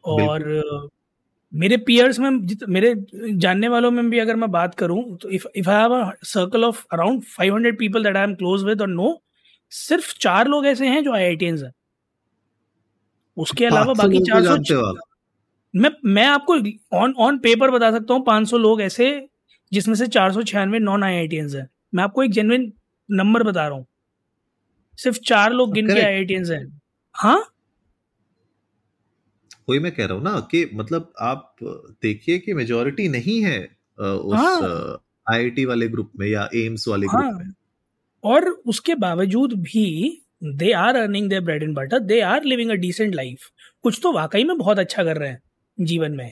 और 0.05 0.89
मेरे 1.53 1.77
पियर्स 1.77 2.19
में 2.19 2.29
मेरे 2.69 2.93
जानने 3.37 3.67
वालों 3.67 3.91
में 3.91 4.09
भी 4.09 4.19
अगर 4.19 4.35
मैं 4.35 4.49
बात 4.51 4.75
करूँ 4.75 5.17
तो 5.17 5.29
if 5.29 5.47
if 5.55 5.69
I 5.69 5.81
have 5.81 5.93
a 5.95 6.11
circle 6.25 6.63
of 6.65 6.85
around 6.93 7.23
500 7.39 7.77
people 7.79 8.03
that 8.03 8.17
I 8.17 8.23
am 8.23 8.35
close 8.35 8.63
with 8.63 8.81
और 8.81 8.87
नो 8.87 9.21
सिर्फ़ 9.71 10.13
चार 10.21 10.47
लोग 10.47 10.65
ऐसे 10.65 10.87
हैं 10.87 11.03
जो 11.03 11.13
आईआईटीएंस 11.13 11.61
हैं। 11.63 11.71
उसके 13.37 13.65
अलावा 13.65 13.93
बाकी 13.93 14.19
चार 14.19 14.43
सौ 14.45 14.93
मैं 15.75 15.89
मैं 16.05 16.25
आपको 16.27 16.55
ऑन 16.97 17.13
ऑन 17.17 17.37
पेपर 17.37 17.71
बता 17.71 17.91
सकता 17.91 18.13
हूँ 18.13 18.25
500 18.25 18.57
लोग 18.57 18.81
ऐसे 18.81 19.29
जिसमें 19.73 19.95
से 19.95 20.07
चार 20.07 20.33
सौ 20.33 20.41
छियानवे 20.43 20.79
नॉन 20.79 21.03
आई 21.03 21.15
आई 21.15 21.27
हैं। 21.33 21.69
मैं 21.95 22.03
आपको 22.03 22.23
एक 22.23 22.31
जेनविन 22.31 22.73
नंबर 23.11 23.43
बता 23.43 23.67
रहा 23.67 23.77
हूँ। 23.77 23.85
सिर्फ़ 24.97 25.19
चार 25.19 25.53
लोग 25.53 25.73
गिन 25.73 25.87
के 25.87 26.01
आई 26.01 26.25
हैं। 26.51 26.81
हाँ? 27.13 27.45
वही 29.69 29.79
मैं 29.79 29.91
कह 29.91 30.05
रहा 30.05 30.15
हूँ 30.15 30.23
ना 30.23 30.39
कि 30.39 30.69
मतलब 30.73 31.13
आप 31.19 31.55
देखिए 32.01 32.39
कि 32.39 32.53
मेजोरिटी 32.53 33.07
नहीं 33.07 33.43
है 33.43 33.59
उस 33.99 34.35
हाँ, 34.35 35.03
आईआईटी 35.33 35.65
वाले 35.65 35.87
ग्रुप 35.87 36.11
में 36.19 36.27
या 36.27 36.49
एम्स 36.55 36.87
वाले 36.87 37.07
हाँ, 37.07 37.27
ग्रुप 37.27 37.41
में। 37.41 37.53
और 38.23 38.49
उसके 38.49 38.95
बावजूद 38.95 39.53
भी 39.53 40.21
they 40.41 40.71
are 40.73 40.95
earning 40.95 41.29
their 41.29 41.41
bread 41.41 41.63
and 41.63 41.75
butter 41.75 41.99
they 42.01 42.19
are 42.23 42.43
living 42.43 42.69
a 42.71 42.75
decent 42.75 43.15
life 43.15 43.49
कुछ 43.83 43.99
तो 44.03 44.11
वाकई 44.13 44.43
में 44.43 44.57
बहुत 44.57 44.79
अच्छा 44.79 45.03
कर 45.03 45.17
रहे 45.17 45.29
हैं 45.29 45.41
जीवन 45.77 46.11
में। 46.11 46.31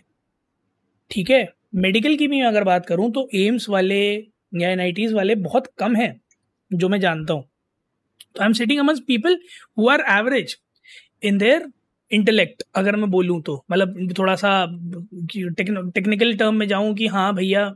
ठीक 1.12 1.30
है? 1.30 1.48
मेडिकल 1.76 2.16
की 2.16 2.28
भी 2.28 2.42
अगर 2.44 2.64
बात 2.64 2.86
करूँ 2.86 3.12
तो 3.12 3.28
एम्स 3.36 3.70
वाले 3.70 4.02
या 4.54 4.70
एन 4.72 5.14
वाले 5.14 5.36
बहुत 5.38 5.68
कम 5.78 5.96
हैं, 5.96 6.20
जो 6.72 6.90
मैं 6.90 7.00
जानता 7.00 7.34
हूँ। 7.34 7.44
तो 8.36 8.42
I 8.42 8.46
am 8.46 8.54
sitting 8.54 8.80
among 8.80 9.00
people 9.08 9.38
who 9.78 9.90
are 9.90 10.04
average 10.10 10.56
in 11.24 11.38
their 11.38 11.66
intellect 12.12 12.64
अगर 12.76 12.96
मैं 12.96 13.10
बोलूँ 13.12 13.42
तो। 13.42 13.64
मतलब 13.72 14.14
थोड़ा 14.18 14.36
सा 14.36 14.52
टेक्निकल 15.58 16.36
टर्म 16.36 16.56
में 16.56 16.68
जाऊँ 16.68 16.94
कि 16.96 17.08
हाँ 17.08 17.34
भैया 17.36 17.70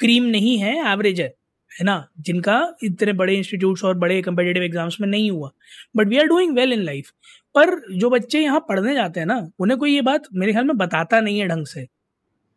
क्रीम 0.00 0.24
नहीं 0.26 0.56
है 0.58 0.76
एवरेज 0.92 1.20
है। 1.20 1.32
है 1.74 1.84
ना, 1.84 2.06
जिनका 2.20 2.56
इतने 2.84 3.12
बड़े 3.12 3.34
इंस्टीट्यूट्स 3.36 3.84
और 3.84 3.96
बड़े 3.98 4.20
कंपेटेटिव 4.22 4.62
एग्ज़ाम्स 4.62 5.00
में 5.00 5.08
नहीं 5.08 5.30
हुआ। 5.30 5.50
But 5.96 6.08
we 6.08 6.18
are 6.18 6.26
doing 6.26 6.54
well 6.56 6.72
in 6.72 6.82
life 6.82 7.10
पर 7.54 7.70
जो 7.92 8.10
बच्चे 8.10 8.40
यहाँ 8.40 8.60
पढ़ने 8.68 8.94
जाते 8.94 9.20
हैं 9.20 9.26
ना, 9.26 9.48
उन्हें 9.58 9.78
कोई 9.78 9.94
ये 9.94 10.02
बात 10.02 10.28
मेरे 10.34 10.52
ख्याल 10.52 10.64
में 10.64 10.76
बताता 10.76 11.20
नहीं 11.20 11.38
है 11.38 11.46
ढंग 11.48 11.66
से 11.66 11.86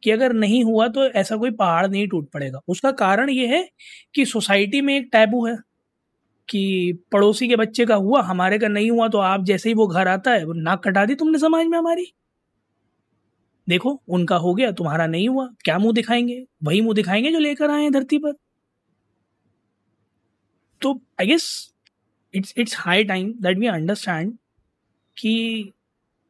कि 0.04 0.12
अगर 0.12 0.34
नहीं 0.34 0.64
हुआ 0.64 0.88
तो 0.88 1.06
ऐसा 1.10 1.36
कोई 1.38 1.52
पहाड़ 1.54 1.88
नहीं 1.88 2.08
टूट 2.08 2.30
पड़ेगा। 2.32 2.60
उसका 2.68 2.92
कारण 2.94 3.30
ये 3.30 3.48
है 3.48 3.68
कि 4.16 4.26
सोसाइटी 4.26 4.82
में 4.82 4.96
एक 4.98 5.10
टैबू 5.12 5.46
है 5.46 5.56
कि 6.50 6.94
पड़ोसी 7.12 7.48
के 7.48 7.56
बच्चे 7.56 7.86
का 7.86 7.96
हुआ, 7.96 8.22
हमारे 8.22 8.60
का 8.60 8.68
नहीं 8.68 8.92
हुआ 8.92 9.08
तो 9.08 9.18
आप 9.20 9.44
जैसे 9.46 9.70
ही 9.70 9.76
वो 9.76 9.88
घर 9.88 10.08
आता 10.08 10.32
है 10.32 10.46
वो 10.46 10.54
नाक 10.56 10.84
कटा 10.84 11.06
दी 11.06 11.16
तुमने 11.16 11.40
समाज 11.40 11.66
में 11.66 11.78
हमारी। 11.78 12.12
देखो, 13.68 14.02
उनका 14.08 14.36
हो 14.36 14.54
गया, 14.56 14.72
तुम्हारा 14.72 15.06
नहीं 15.08 15.28
हुआ, 15.30 15.48
क्या 15.64 15.78
मुँह 15.80 15.94
दिखाएँगे? 15.94 16.44
वही 16.64 16.82
मुँह 16.82 16.96
दिखाएँगे 16.96 17.32
जो 17.32 17.40
लेकर 17.40 17.72
आए 17.72 17.82
हैं 17.82 17.92
धरती 17.92 18.18
पर। 18.18 18.34
तो 20.82 20.94
I 21.22 21.28
guess 21.28 21.46
it's 22.34 22.54
it's 22.58 22.76
high 22.80 23.04
time 23.06 23.34
that 23.42 23.58
we 23.60 23.68
understand 23.68 24.34
कि 25.18 25.74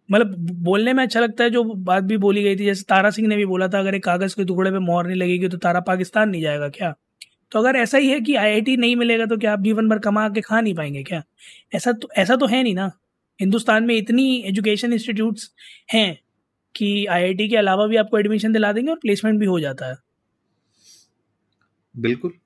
मतलब 0.09 0.35
बोलने 0.63 0.93
में 0.93 1.03
अच्छा 1.03 1.19
लगता 1.19 1.43
है 1.43 1.49
जो 1.49 1.63
बात 1.85 2.03
भी 2.03 2.17
बोली 2.17 2.43
गई 2.43 2.55
थी, 2.55 2.65
जैसे 2.65 2.83
तारा 2.89 3.09
सिंह 3.11 3.27
ने 3.27 3.35
भी 3.37 3.45
बोला 3.45 3.67
था, 3.67 3.79
अगर 3.79 3.95
एक 3.95 4.03
कागज़ 4.03 4.35
के 4.35 4.45
टुकड़े 4.45 4.71
पे 4.71 4.79
मोहर 4.79 5.07
नहीं 5.07 5.17
लगेगी 5.17 5.47
तो 5.49 5.57
तारा 5.57 5.79
पाकिस्तान 5.81 6.29
नहीं 6.29 6.41
जाएगा 6.41 6.69
क्या? 6.69 6.93
तो 7.51 7.59
अगर 7.59 7.77
ऐसा 7.77 7.97
ही 7.97 8.09
है 8.09 8.19
कि 8.21 8.35
आईआईटी 8.35 8.77
नहीं 8.77 8.95
मिलेगा 8.95 9.25
तो 9.25 9.37
क्या 9.37 9.53
आप 9.53 9.61
जीवन 9.61 9.89
भर 9.89 9.99
कमा 9.99 10.29
के 10.29 10.41
खा 10.41 10.61
नहीं 10.61 10.75
पाएँगे 10.75 11.03
क्या? 11.03 11.23
ऐसा 11.75 11.91
तो 11.93 12.09
ऐसा 12.17 12.35
तो 12.35 12.47
है 12.47 12.63
नहीं 12.63 12.75
ना? 12.75 12.91
हिंदुस्तान 13.39 13.83
में 13.83 13.95
इतनी 13.95 14.27
एजुकेशन 14.47 14.93
इंस्टीट्यूट्स 14.93 15.51
हैं 15.93 16.17
कि 16.75 17.05
आईआईटी 17.07 17.49
के 17.49 17.57
अलावा 17.57 17.87
भी 17.87 17.97
आपको 17.97 18.19
एडमिशन 18.19 18.53
दिला 18.53 18.71
देंगे 18.73 18.91
और 18.91 18.97
प्लेसमेंट 18.97 19.39
भी 19.39 19.45
हो 19.45 19.59
जाता 19.59 19.87
है। 19.87 19.95
बिल्कुल। 21.95 22.37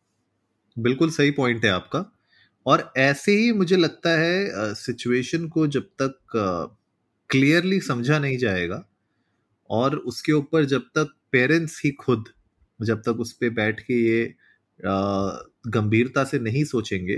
बिल्कुल 0.78 1.10
सही 1.12 1.32
पॉइंट 1.32 1.66
है 1.66 1.72
आपका। 1.72 2.06
और 2.66 2.92
ऐसे 2.98 3.32
ही 3.32 3.52
मुझे 3.52 3.78
लगता 3.78 4.10
है 4.20 4.74
सिचुएशन 4.76 5.48
को 5.48 5.66
जब 5.68 5.84
तक 6.02 6.18
क्लियरली 7.30 7.80
समझा 7.82 8.20
नहीं 8.20 8.38
जाएगा 8.38 8.84
और 9.70 9.96
उसके 9.98 10.32
ऊपर 10.32 10.66
जब 10.66 10.82
तक 10.96 11.14
पेरेंट्स 11.32 11.82
ही 11.86 11.92
खुद 12.00 12.30
जब 12.80 13.02
तक 13.02 13.20
उस 13.20 13.32
पर 13.34 13.50
बैठ 13.50 13.80
के 13.80 13.94
ये 13.94 14.34
गंभीरता 14.80 16.24
से 16.24 16.40
नहीं 16.40 16.64
सोचेंगे, 16.64 17.18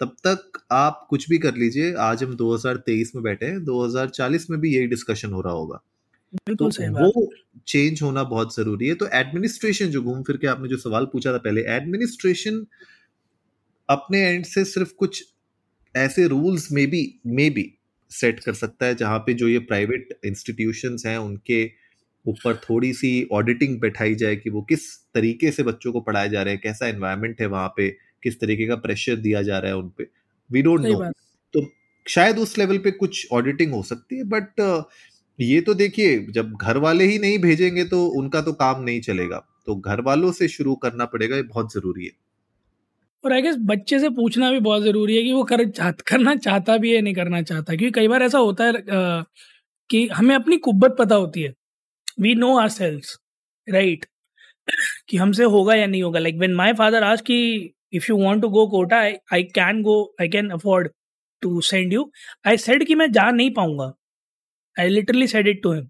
तब 0.00 0.16
तक 0.26 0.58
आप 0.72 1.06
कुछ 1.10 1.28
भी 1.30 1.38
कर 1.38 1.54
लीजिए। 1.54 1.94
आज 1.96 2.22
हम 2.24 2.34
2023 2.36 3.14
में 3.14 3.22
बैठे 3.24 3.46
हैं 3.46 3.64
2040 3.64 4.48
में 4.50 4.60
भी 4.60 4.74
यही 4.74 4.86
डिस्कशन 4.86 5.32
हो 5.32 5.40
रहा 5.40 5.54
होगा। 5.54 5.80
तो 6.34 6.68
वो 6.92 7.30
चेंज 7.66 8.02
होना 8.02 8.22
बहुत 8.24 8.56
ज़रूरी 8.56 8.88
है। 8.88 8.94
तो 8.94 9.06
एडमिनिस्ट्रेशन 9.14 9.86
जो 9.86 10.02
घूम 10.02 10.22
फिर 10.22 10.36
के 10.36 10.46
आपने 10.46 10.68
जो 10.68 10.76
सवाल 10.76 11.04
पूछा 11.04 11.32
था 11.32 11.38
पहले 11.38 11.60
एडमिनिस्ट्रेशन 11.68 12.66
अपने 13.88 14.20
एंड 14.20 14.44
से 14.44 14.64
सिर्फ़ 14.64 14.92
कुछ 14.94 15.24
ऐसे 15.94 16.26
रूल्स 16.28 16.72
में 16.72 16.86
भी 16.86 17.02
मे 17.26 17.50
बी 17.50 17.72
सेट 18.10 18.40
कर 18.40 18.54
सकता 18.54 18.86
है 18.86 18.94
जहाँ 18.94 19.18
पे 19.18 19.34
जो 19.34 19.48
ये 19.48 19.58
प्राइवेट 19.58 20.18
इंस्टीट्यूशंस 20.24 21.02
हैं 21.06 21.16
उनके 21.18 21.64
ऊपर 22.24 22.56
थोड़ी 22.56 22.92
सी 22.92 23.28
ऑडिटिंग 23.32 23.80
बैठाई 23.80 24.14
जाए 24.14 24.36
कि 24.36 24.50
वो 24.50 24.62
किस 24.62 24.88
तरीके 25.14 25.50
से 25.50 25.62
बच्चों 25.62 25.92
को 25.92 26.00
पढ़ाया 26.00 26.26
जा 26.26 26.42
रहा 26.42 26.52
है 26.52 26.58
कैसा 26.58 26.86
एनवायरनमेंट 26.86 27.40
है 27.40 27.46
वहाँ 27.46 27.68
पे 27.76 27.88
किस 28.22 28.40
तरीके 28.40 28.66
का 28.66 28.76
प्रेशर 28.76 29.16
दिया 29.16 29.42
जा 29.42 29.58
रहा 29.58 29.70
है 29.70 29.76
उन 29.76 29.88
पे। 29.98 30.06
वी 30.50 30.62
डोंट 30.62 30.80
नो 30.80 31.10
तो 31.54 31.66
शायद 32.06 32.38
उस 32.38 32.58
लेवल 32.58 32.78
पे 32.78 32.90
कुछ 32.90 33.26
ऑडिटिंग 33.32 33.72
हो 33.72 33.82
सकती 33.82 34.16
है 34.16 34.24
बट 34.24 34.60
ये 35.38 35.60
तो 35.60 35.74
देखिए 35.74 36.18
जब 36.32 36.52
घर 36.52 36.76
वाले 36.76 37.04
ही 37.04 37.18
नहीं 37.18 37.38
भेजेंगे 37.38 37.84
तो 37.84 38.06
उनका 38.20 38.40
तो 38.40 38.52
काम 38.52 38.82
नहीं 38.82 39.00
चलेगा। 39.00 39.44
तो 39.66 39.74
घर 39.74 40.00
वालों 40.00 40.32
से 40.32 40.48
शुरू 40.48 40.74
करना 40.74 41.04
पड़ेगा 41.04 41.36
ये 41.36 41.42
बहुत 41.42 41.72
ज़रूरी 41.72 42.04
है। 42.04 42.10
और 43.24 43.32
आई 43.32 43.42
गेस 43.42 43.56
बच्चे 43.60 43.98
से 43.98 44.08
पूछना 44.08 44.50
भी 44.52 44.60
बहुत 44.60 44.82
ज़रूरी 44.82 45.16
है 45.16 45.22
कि 45.22 45.32
वो 45.32 45.44
कर 45.44 45.64
करना 46.08 46.34
चाहता 46.36 46.76
भी 46.76 46.94
है 46.94 47.00
नहीं 47.00 47.14
करना 47.14 47.42
चाहता। 47.42 47.76
क्योंकि 47.76 48.00
कई 48.00 48.08
बार 48.08 48.22
ऐसा 48.22 48.38
होता 48.38 48.64
है 48.64 48.72
आ, 48.72 49.22
कि 49.90 50.06
हमें 50.08 50.34
अपनी 50.34 50.56
कुब्बत 50.56 50.96
पता 50.98 51.14
होती 51.14 51.42
है। 51.42 51.54
We 52.20 52.34
know 52.34 52.56
are 52.58 52.68
sales 52.68 53.18
right 53.68 54.06
कि 55.08 55.16
हमसे 55.16 55.44
होगा 55.44 55.74
या 55.74 55.86
नहीं 55.86 56.02
होगा। 56.02 56.20
लाइक 56.20 56.36
वेन 56.38 56.54
माई 56.54 56.72
फादर 56.72 57.02
आज 57.02 57.20
कि 57.20 57.38
if 57.92 58.06
you 58.10 58.16
want 58.16 58.42
to 58.42 58.48
go 58.48 58.66
Kota 58.66 58.98
I 59.32 59.42
can 59.54 59.82
go 59.82 60.02
I 60.20 60.28
can 60.28 60.50
afford 60.50 60.88
to 61.42 61.60
send 61.60 61.92
you 61.92 62.10
I 62.46 62.56
said 62.56 62.86
कि 62.86 62.94
मैं 62.94 63.10
जा 63.12 63.30
नहीं 63.30 63.50
पाऊँगा। 63.54 63.92
I 64.80 64.88
literally 64.88 65.26
said 65.26 65.48
it 65.48 65.62
to 65.62 65.72
him 65.72 65.84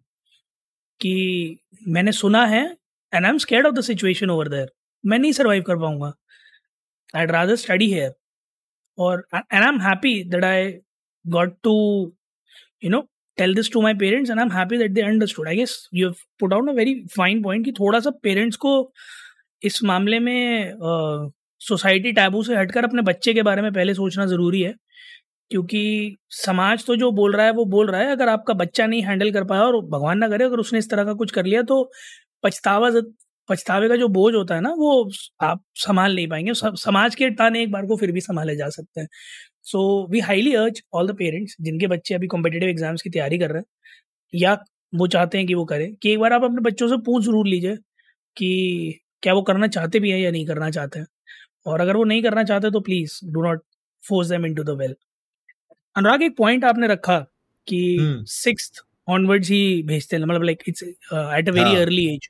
कि 1.00 1.58
मैंने 1.88 2.12
सुना 2.12 2.44
है 2.46 2.64
and 3.12 3.24
I 3.24 3.30
am 3.30 3.38
scared 3.38 3.66
of 3.66 3.74
the 3.74 3.80
situation 3.80 4.30
over 4.30 4.48
there 4.48 4.70
मैं 5.04 5.18
नहीं 5.18 5.32
सर्वाइव 5.32 5.62
कर 5.62 5.76
पाऊँगा। 5.76 6.12
आई 7.16 7.22
एड 7.22 7.30
रादर 7.30 7.56
स्टडी 7.56 7.90
हेयर 7.92 8.14
और 8.98 9.26
and 9.34 9.62
I 9.62 9.68
am 9.68 9.80
happy 9.80 10.22
that 10.24 10.44
I 10.44 10.72
got 11.24 11.56
to 11.62 11.74
you 12.84 12.90
know 12.90 13.00
tell 13.38 13.54
this 13.54 13.72
to 13.72 13.82
my 13.82 13.94
parents 13.94 14.30
and 14.30 14.38
I 14.40 14.46
am 14.46 14.52
happy 14.52 14.78
that 14.78 14.90
they 14.90 15.00
understood 15.00 15.48
I 15.48 15.56
guess 15.56 15.88
you 15.94 16.10
put 16.40 16.52
out 16.52 16.68
a 16.68 16.72
very 16.72 16.94
fine 17.16 17.42
point 17.42 17.64
कि 17.64 17.72
थोड़ा 17.72 18.00
सा 18.00 18.10
parents 18.22 18.56
को 18.56 18.92
इस 19.62 19.82
मामले 19.84 20.18
में 20.18 20.72
society 21.60 22.08
uh, 22.10 22.16
taboo 22.16 22.42
से 22.42 22.56
हटकर 22.56 22.84
अपने 22.84 23.02
बच्चे 23.02 23.34
के 23.34 23.42
बारे 23.42 23.62
में 23.62 23.72
पहले 23.72 23.94
सोचना 23.94 24.26
ज़रूरी 24.26 24.60
है। 24.62 24.74
क्योंकि 25.50 26.16
समाज 26.36 26.84
तो 26.86 26.96
जो 26.96 27.10
बोल 27.12 27.34
रहा 27.36 27.46
है, 27.46 27.52
वो 27.52 27.64
बोल 27.66 27.90
रहा 27.90 28.00
है, 28.00 28.10
अगर 28.12 28.28
आपका 28.28 28.54
बच्चा 28.56 28.86
नहीं 28.86 29.02
हैंडल 29.02 29.30
कर 29.32 29.44
पाया 29.44 29.62
और 29.62 29.80
भगवान 29.86 30.18
ना 30.18 30.28
करे, 30.28 30.44
अगर 30.44 30.58
उसने 30.58 30.78
इस 30.78 30.90
तरह 30.90 31.04
का 31.04 31.12
कुछ 31.14 31.30
कर 31.32 31.44
लिया 31.46 31.62
तो 31.64 31.82
पछतावा 32.44 32.90
पछतावे 33.48 33.88
का 33.88 33.96
जो 33.96 34.08
बोझ 34.10 34.34
होता 34.34 34.54
है 34.54 34.60
ना, 34.60 34.70
वो 34.70 35.10
आप 35.42 35.62
संभाल 35.78 36.14
नहीं 36.14 36.26
पाएँगे। 36.28 36.52
समाज 36.54 37.14
के 37.14 37.30
ताने 37.32 37.62
एक 37.62 37.70
बार 37.72 37.86
को 37.86 37.96
फिर 37.96 38.12
भी 38.12 38.20
संभाले 38.20 38.56
जा 38.56 38.68
सकते 38.70 39.00
हैं। 39.00 39.08
So 39.64 39.80
we 40.10 40.20
highly 40.20 40.54
urge 40.56 40.80
all 40.94 41.08
the 41.08 41.14
parents 41.18 41.56
जिनके 41.60 41.86
बच्चे 41.88 42.14
अभी 42.14 42.26
कॉम्पिटेटिव 42.28 42.68
एग्ज़ाम्स 42.68 43.02
की 43.02 43.10
तैयारी 43.10 43.38
कर 43.38 43.50
रहे 43.50 43.58
हैं, 43.58 43.66
या 44.32 44.54
वो 44.92 45.06
चाहते 45.08 45.38
हैं 45.38 45.46
कि 45.46 45.54
वो 45.54 45.64
करें, 45.66 45.94
कि 45.94 46.12
एक 46.12 46.18
बार 46.20 46.32
आप 46.32 46.44
अपने 46.44 46.62
बच्चों 46.62 46.88
से 46.88 46.96
पूछ 47.06 47.24
ज़रूर 47.24 47.46
लीजिए, 47.48 47.76
कि 48.36 49.00
क्या 49.22 49.34
वो 49.34 49.42
करना 49.42 49.66
चाहते 49.68 50.00
भी 50.00 50.10
हैं 50.10 50.18
या 50.20 50.30
नहीं 50.30 50.46
करना 50.46 50.70
चाहते 50.70 50.98
हैं। 50.98 51.06
और 51.66 51.80
अगर 51.80 51.96
वो 51.96 52.04
नहीं 52.04 52.22
करना 52.22 52.44
चाहते 52.44 52.70
तो 52.70 52.80
please 52.82 53.18
do 53.26 53.42
not 53.44 53.62
force 54.02 54.28
them 54.28 54.46
into 54.46 54.64
the 54.64 54.78
well 54.80 54.94
Anurag 55.98 56.22
एक 56.22 56.36
पॉइंट 56.36 56.64
आपने 56.64 56.86
रखा 56.86 57.18
कि 57.66 57.96
सिक्स 58.28 58.82
ऑनवर्ड्स 59.08 59.50
ही 59.50 59.82
भेजते 59.82 60.16
हैं। 60.16 60.24
मतलब 60.24 60.42
like 60.42 60.62
it's 60.68 60.82
at 60.82 61.48
a 61.48 61.52
very 61.52 61.76
early 61.76 62.06
age 62.14 62.28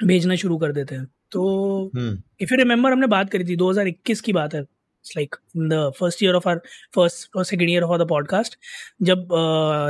भेजना 0.00 0.34
शुरू 0.36 0.56
कर 0.58 0.72
देते 0.72 0.94
हैं। 0.94 1.06
तो 1.32 1.90
इफ़ 1.96 2.52
यू 2.52 2.56
रिमेम्बर 2.56 2.92
हमने 2.92 3.06
बात 3.06 3.30
करी 3.30 3.44
थी 3.44 3.56
2021 3.56 4.20
की 4.20 4.32
बात 4.32 4.54
है। 4.54 4.60
It's 4.60 5.16
like 5.16 5.36
in 5.56 5.68
the 5.68 5.90
first 5.98 6.22
year 6.22 6.34
of 6.34 6.48
our 6.48 6.60
first 6.94 7.36
और 7.36 7.44
second 7.44 7.70
year 7.70 7.82
of 7.82 7.92
our 7.92 8.04
the 8.04 8.08
podcast 8.08 8.58
जब 9.02 9.28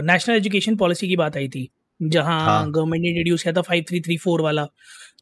नेशनल 0.05 0.37
एजुकेशन 0.37 0.77
पॉलिसी 0.77 1.09
की 1.09 1.17
बात 1.17 1.37
आई 1.37 1.49
थी 1.49 1.69
जहाँ 2.01 2.71
गवर्नमेंट 2.71 3.03
ने 3.03 3.09
इंट्रोड्यूस 3.09 3.43
किया 3.43 3.55
था 3.55 3.63
फाइव 3.63 3.85
थ्री 3.89 4.01
थ्री 4.01 4.17
फोर 4.17 4.41
वाला 4.41 4.65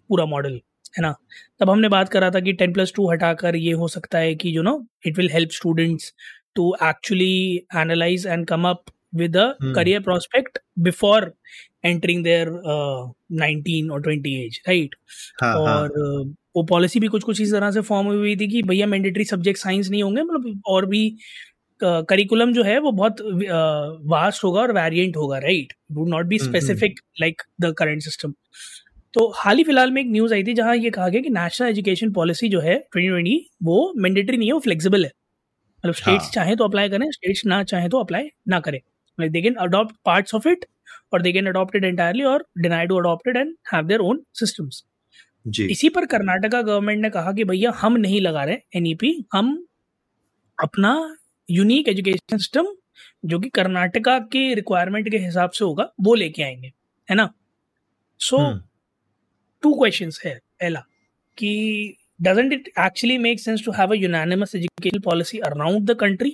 पूरा 0.08 0.24
मॉडल 0.26 0.60
है 0.96 1.02
ना? 1.02 1.14
तब 1.60 1.70
हमने 1.70 1.88
बात 1.88 2.08
करा 2.08 2.30
था 2.30 2.40
कि 2.40 2.52
टेन 2.52 2.72
प्लस 2.72 2.92
टू 2.96 3.10
हटाकर 3.10 3.56
ये 3.56 3.72
हो 3.72 3.88
सकता 3.88 4.18
है 4.18 4.34
कि 4.34 4.52
जो 4.52 4.62
no 4.62 4.74
it 5.06 5.18
will 5.18 5.30
help 5.32 5.50
students 5.50 6.12
to 6.54 6.74
actually 6.82 7.56
analyse 7.76 8.26
and 8.26 8.46
come 8.46 8.68
up 8.68 8.84
with 9.16 9.36
a 9.36 9.54
hmm. 9.62 9.72
career 9.72 10.00
prospect 10.00 10.58
before 10.82 11.34
entering 11.84 12.22
their 12.22 12.46
uh, 12.48 13.10
19 13.30 13.90
और 13.90 14.02
20 14.02 14.26
एज 14.26 14.60
राइट 14.68 14.94
हाँ, 15.42 15.54
और 15.54 15.68
हाँ. 15.68 16.34
वो 16.56 16.62
पॉलिसी 16.62 17.00
भी 17.00 17.06
कुछ 17.06 17.22
कुछ 17.22 17.40
इस 17.40 17.52
तरह 17.52 17.70
से 17.70 17.80
फॉर्म 17.80 18.06
हुई 18.06 18.16
हुई 18.16 18.36
थी 18.36 18.48
कि 18.48 18.62
भैया 18.62 18.86
मैंडेटरी 18.86 19.24
सब्जेक्ट 19.24 19.60
साइंस 19.60 19.90
नहीं 19.90 20.02
होंगे 20.02 20.22
मतलब 20.22 20.62
और 20.66 20.86
भी 20.86 21.16
करिकुलम 21.84 22.52
जो 22.52 22.62
है 22.62 22.78
वो 22.80 22.92
बहुत 22.92 23.16
वास्ट 24.06 24.44
होगा 24.44 24.60
और 24.60 24.72
वेरिएंट 24.72 25.16
होगा 25.16 25.38
right 25.38 25.72
would 25.92 26.08
not 26.08 26.26
be 26.26 26.38
specific 26.38 27.00
like 27.20 27.42
the 27.60 27.74
current 27.78 28.02
system 28.02 28.34
तो 29.14 29.32
हाल 29.36 29.56
ही 29.56 29.64
फ़िलहाल 29.64 29.90
में 29.90 30.02
एक 30.02 30.08
न्यूज़ 30.10 30.34
आई 30.34 30.44
थी 30.44 30.54
जहाँ 30.54 30.76
ये 30.76 30.90
कहा 30.90 31.08
गया 31.08 31.20
कि 31.20 31.30
नेशनल 31.30 31.68
एजुकेशन 31.68 32.12
पॉलिसी 32.12 32.48
जो 32.48 32.60
है 32.60 32.84
2020 32.96 33.38
वो 33.62 33.92
मैंडेटरी 33.96 34.36
नहीं 34.36 34.48
है 34.48 34.52
वो 34.52 34.60
फ्लेक्सिबल 34.60 35.04
है। 35.04 35.10
मतलब 35.84 35.94
स्टेट्स 35.94 36.24
हाँ. 36.24 36.30
चाहें 36.30 36.56
तो 36.56 36.64
अप्लाई 36.64 36.88
करें 36.88 37.10
स्टेट्स 37.10 37.42
ना 37.46 37.64
चाहें 37.64 37.88
तो 37.88 37.98
अप्लाई 37.98 38.28
ना 38.48 38.60
करें। 38.60 38.80
Can 39.18 39.54
adopt 39.66 39.90
parts 40.08 40.34
of 40.34 40.46
it 40.46 40.64
or 41.12 41.18
they 41.22 41.32
can 41.32 41.48
adopt 41.48 41.74
it 41.76 41.84
entirely 41.84 42.24
or 42.24 42.38
deny 42.64 42.86
to 42.86 42.98
adopt 43.00 43.28
it 43.30 43.36
and 43.36 43.50
have 43.74 43.88
their 43.90 44.00
own 44.02 44.18
systems 44.42 44.82
जी। 45.46 45.66
इसी 45.66 45.88
पर 45.88 46.06
कर्नाटका 46.06 46.62
गवर्नमेंट 46.62 47.02
ने 47.02 47.10
कहा 47.10 47.32
कि 47.32 47.44
भैया 47.44 47.70
हम 47.70 47.96
नहीं 47.96 48.20
लगा 48.20 48.44
रहे 48.44 48.56
एनईपी 48.76 49.20
e 49.20 49.24
हम 49.32 49.66
अपना 50.62 51.16
यूनिक 51.50 51.88
एजुकेशन 51.88 52.38
सिस्टम 52.38 52.66
जो 53.24 53.38
कि 53.38 53.48
कर्नाटका 53.48 54.18
के 54.18 54.54
रिक्वायरमेंट 54.54 55.10
के 55.10 55.18
हिसाब 55.18 55.50
से 55.50 55.64
होगा 55.64 55.92
वो 56.00 56.14
लेके 56.14 56.42
आएँगे। 56.42 56.72
है 57.10 57.16
ना? 57.16 57.34
सो 58.18 58.58
टू 59.62 59.74
क्वेश्चन 59.74 60.10
है 60.24 60.34
पहला 60.60 60.80
कि 61.38 61.96
doesn't 62.22 62.52
it 62.52 62.68
actually 62.76 63.18
make 63.18 63.40
sense 63.40 63.62
to 63.62 63.72
have 63.72 63.90
a 63.90 63.98
unanimous 63.98 64.54
education 64.54 65.02
policy 65.02 65.40
around 65.42 65.86
the 65.86 65.96
country 65.96 66.32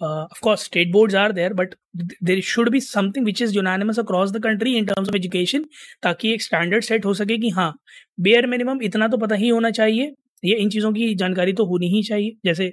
uh, 0.00 0.24
of 0.26 0.40
course 0.40 0.62
state 0.62 0.92
boards 0.92 1.14
are 1.14 1.32
there 1.32 1.52
but 1.52 1.74
th- 2.00 2.18
there 2.20 2.42
should 2.42 2.70
be 2.70 2.80
something 2.80 3.24
which 3.24 3.40
is 3.40 3.54
unanimous 3.54 3.98
across 3.98 4.32
the 4.32 4.40
country 4.40 4.76
in 4.76 4.86
terms 4.86 5.08
of 5.08 5.14
education 5.14 5.64
ताकि 6.02 6.32
एक 6.34 6.42
standard 6.42 6.84
set 6.84 7.04
हो 7.04 7.14
सके 7.14 7.38
कि 7.38 7.48
हाँ 7.58 7.72
bare 8.20 8.46
minimum 8.46 8.82
इतना 8.82 9.08
तो 9.08 9.18
पता 9.18 9.34
ही 9.34 9.48
होना 9.48 9.70
चाहिए 9.78 10.12
ये 10.42 10.56
इन 10.62 10.70
चीज़ों 10.70 10.92
की 10.92 11.14
जानकारी 11.22 11.52
तो 11.60 11.64
होनी 11.66 11.88
ही 11.94 12.02
चाहिए 12.08 12.36
जैसे 12.46 12.72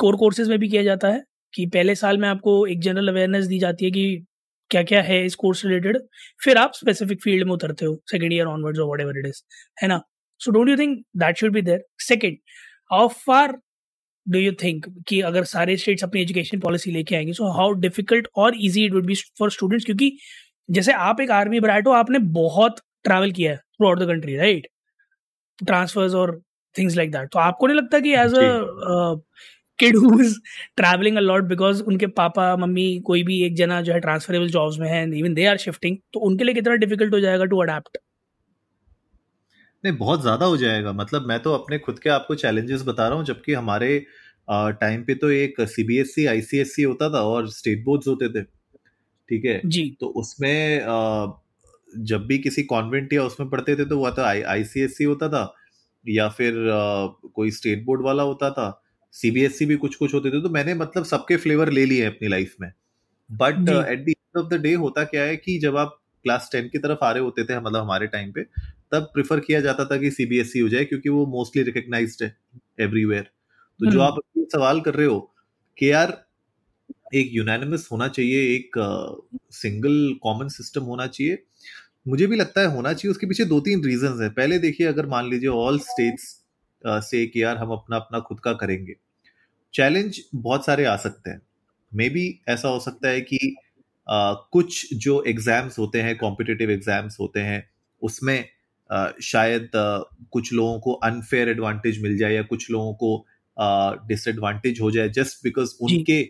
कोर 0.00 0.16
कोर्सेज 0.16 0.48
में 0.48 0.58
भी 0.58 0.68
किया 0.68 0.82
जाता 0.82 1.08
है 1.08 1.22
कि 1.54 1.66
पहले 1.74 1.94
साल 1.94 2.18
में 2.18 2.28
आपको 2.28 2.54
एक 2.66 2.80
जनरल 2.82 3.08
अवेयरनेस 3.08 3.46
दी 3.46 3.58
जाती 3.58 3.84
है 3.84 3.90
कि 3.90 4.26
क्या 4.70 4.82
क्या 4.82 5.00
है 5.02 5.24
इस 5.26 5.34
कोर्स 5.42 5.64
रिलेटेड 5.64 5.98
फिर 6.44 6.58
आप 6.58 6.72
स्पेसिफिक 6.74 7.22
फ़ील्ड 7.24 7.46
में 7.46 7.52
उतरते 7.52 7.86
हो 7.86 7.98
सेकेंड 8.10 8.32
ईयर 8.32 8.46
ऑनवर्ड्स 8.46 8.80
और 8.80 9.04
वट 9.06 9.16
इट 9.16 9.26
इज़ 9.26 9.42
है 9.82 9.88
ना 9.88 10.00
so 10.40 10.50
don't 10.50 10.68
you 10.68 10.76
think 10.76 10.98
that 11.16 11.36
should 11.36 11.52
be 11.52 11.62
there 11.62 11.84
second 12.06 12.36
how 12.92 13.08
far 13.26 13.58
do 14.26 14.38
you 14.38 14.52
think 14.62 14.86
कि 15.08 15.20
अगर 15.20 15.44
सारे 15.46 15.76
स्टेट्स 15.76 16.04
अपनी 16.04 16.20
एजुकेशन 16.22 16.60
पॉलिसी 16.60 16.90
लेके 16.90 17.16
आएँगे 17.16 17.32
सो 17.32 17.50
हाउ 17.52 17.72
डिफ़िकल्ट 17.80 18.28
और 18.36 18.56
easy 18.60 18.84
it 18.86 18.92
would 18.92 19.06
be 19.06 19.14
for 19.38 19.50
students 19.50 19.84
क्योंकि 19.84 20.16
जैसे 20.68 20.92
आप 20.92 21.20
एक 21.20 21.30
आर्मी 21.30 21.60
ब्राइट 21.60 21.86
हो 21.86 21.92
आपने 21.92 22.18
बहुत 22.32 22.80
ट्रैवल 23.04 23.30
किया 23.32 23.50
है 23.52 23.56
throughout 23.88 23.98
the 23.98 24.06
country 24.08 24.36
right 24.36 24.66
transfers 25.58 26.14
और 26.14 26.40
थिंग्स 26.76 26.96
लाइक 26.96 27.12
दैट 27.12 27.28
तो 27.32 27.38
आपको 27.38 27.66
नहीं 27.66 27.76
लगता 27.76 28.00
कि 28.00 28.12
as 28.14 28.34
a 28.34 29.14
kid 29.78 29.96
who 29.96 30.20
is 30.20 30.34
travelling 30.76 31.16
a 31.16 31.20
lot 31.20 31.44
because 31.44 31.82
उनके 31.82 32.06
पापा 32.20 32.54
मम्मी 32.56 32.88
कोई 33.06 33.22
भी 33.22 33.42
एक 33.46 33.54
जना 33.56 33.80
जो 33.82 33.92
है 33.92 34.00
ट्रांसफरेबल 34.00 34.48
जॉब्स 34.50 34.78
में 34.78 34.88
है 34.88 35.02
इवन 35.18 35.34
दे 35.34 35.44
आर 35.46 35.56
शिफ्टिंग 35.56 35.96
तो 36.12 36.20
उनके 36.20 36.44
लिए 36.44 36.54
कितना 36.54 36.74
डिफ़िकल्ट 36.84 37.14
हो 37.14 37.20
जाएगा 37.20 37.44
टू 37.44 37.62
अडेप्ट 37.62 37.98
नहीं 39.84 39.96
बहुत 39.96 40.20
ज़्यादा 40.22 40.46
हो 40.46 40.56
जाएगा। 40.56 40.92
मतलब 40.92 41.26
मैं 41.26 41.38
तो 41.42 41.52
अपने 41.54 41.78
खुद 41.78 41.98
के 41.98 42.10
आपको 42.10 42.34
चैलेंजेस 42.36 42.82
बता 42.84 43.06
रहा 43.08 43.16
हूँ 43.16 43.24
जबकि 43.24 43.52
हमारे 43.54 43.98
टाइम 44.48 45.02
पे 45.04 45.14
तो 45.16 45.30
एक 45.30 45.60
सीबीएसई 45.68 46.24
आईसीएसई 46.26 46.82
होता 46.84 47.08
था 47.10 47.20
और 47.24 47.48
स्टेट 47.50 47.84
बोर्ड्स 47.84 48.08
होते 48.08 48.28
थे 48.30 48.42
ठीक 49.28 49.44
है? 49.46 49.62
जी। 49.66 49.96
तो 50.00 50.06
उसमें 50.16 50.80
जब 52.04 52.26
भी 52.26 52.38
किसी 52.40 52.62
कॉन्वेंट 52.64 53.12
या 53.12 53.24
उसमें 53.24 53.48
पढ़ते 53.50 53.76
थे 53.76 53.84
तो 53.86 53.98
वह 53.98 54.10
तो 54.12 54.22
आईसीएससी 54.24 55.04
होता 55.04 55.28
था 55.30 55.42
या 56.04 56.28
फिर 56.30 56.54
कोई 57.34 57.50
स्टेट 57.52 57.84
बोर्ड 57.84 58.02
वाला 58.02 58.22
होता 58.24 58.50
था 58.52 58.68
सीबीएसई 59.14 59.66
भी 59.66 59.76
कुछ 59.78 59.96
कुछ 59.96 60.14
होते 60.14 60.30
थे 60.30 60.42
तो 60.42 60.50
मैंने 60.50 60.74
मतलब 60.76 61.04
सबके 61.06 61.36
फ्लेवर 61.38 61.70
ले 61.72 61.84
लिए 61.86 62.04
अपनी 62.06 62.28
लाइफ 62.28 62.56
में। 62.60 62.70
But 63.30 63.70
at 63.70 64.00
the 64.00 64.08
end 64.10 64.38
of 64.38 64.48
the 64.48 64.60
day 64.62 64.74
होता 64.76 65.04
क्या 65.06 65.24
है 65.24 65.36
कि 65.38 65.58
जब 65.60 65.76
आप 65.78 65.97
क्लास 66.24 66.48
टेन 66.52 66.68
की 66.68 66.78
तरफ़ 66.78 67.04
आ 67.04 67.10
रहे 67.12 67.22
होते 67.22 67.44
थे 67.44 67.60
मतलब 67.60 67.82
हमारे 67.82 68.06
टाइम 68.06 68.32
पे 68.32 68.42
तब 68.92 69.10
प्रिफर 69.14 69.40
किया 69.40 69.60
जाता 69.60 69.84
था 69.84 69.96
कि 69.96 70.10
सीबीएसई 70.10 70.60
हो 70.60 70.68
जाए 70.68 70.84
क्योंकि 70.84 71.08
वो 71.08 71.26
मोस्टली 71.26 71.62
रिकग्नाइज्ड 71.62 72.22
है 72.22 72.36
एवरीवेयर 72.80 73.22
तो 73.22 73.90
जो 73.90 74.00
हम्म। 74.00 74.12
आप 74.12 74.48
सवाल 74.52 74.80
कर 74.80 74.94
रहे 74.94 75.06
हो 75.06 75.18
कि 75.78 75.92
यार 75.92 76.24
एक 77.14 77.30
यूनानिमस 77.32 77.88
होना 77.92 78.08
चाहिए 78.08 78.40
एक 78.54 78.78
सिंगल 79.52 80.18
कॉमन 80.22 80.48
सिस्टम 80.48 80.82
होना 80.82 81.06
चाहिए 81.06 81.44
मुझे 82.08 82.26
भी 82.26 82.36
लगता 82.36 82.60
है 82.60 82.66
होना 82.66 82.92
चाहिए 82.92 83.10
उसके 83.10 83.26
पीछे 83.26 83.44
दो 83.44 83.60
तीन 83.60 83.84
रीजन 83.84 84.22
है। 84.22 84.28
पहले 84.30 84.58
देखिए 84.58 84.86
अगर 84.86 85.06
मान 85.06 85.28
लीजिए 85.30 85.48
ऑल 85.48 85.78
स्टेट्स 85.78 86.24
से 86.84 87.26
कि 87.26 87.42
यार 87.42 87.56
हम 87.56 87.70
अपना 87.70 87.96
अपना 87.96 88.20
खुद 88.20 88.40
का 88.40 88.52
करेंगे 88.52 88.94
चैलेंज 89.74 90.20
बहुत 90.34 90.66
सारे 90.66 90.84
आ 90.84 90.96
सकते 90.96 91.30
हैं। 91.30 91.40
मे 91.92 92.08
बी 92.08 92.24
ऐसा 92.48 92.68
हो 92.68 92.80
सकता 92.80 93.08
है 93.08 93.20
कि 93.20 93.56
कुछ 94.08 94.94
जो 94.94 95.22
एग्ज़ाम्स 95.26 95.78
होते 95.78 96.00
हैं 96.00 96.16
कॉम्पिटेटिव 96.18 96.70
एग्ज़ाम्स 96.70 97.16
होते 97.20 97.40
हैं 97.40 97.62
उसमें 98.02 98.44
शायद 99.22 99.70
कुछ 100.32 100.52
लोगों 100.52 100.78
को 100.80 100.92
अनफेयर 100.92 101.48
एडवांटेज 101.48 102.02
मिल 102.02 102.16
जाए 102.18 102.34
या 102.34 102.42
कुछ 102.42 102.70
लोगों 102.70 102.94
को 102.94 103.26
डिसएडवांटेज 104.08 104.80
हो 104.80 104.90
जाए 104.90 105.08
जस्ट 105.08 105.44
बिकॉज़ 105.44 105.74
उनके 105.80 106.22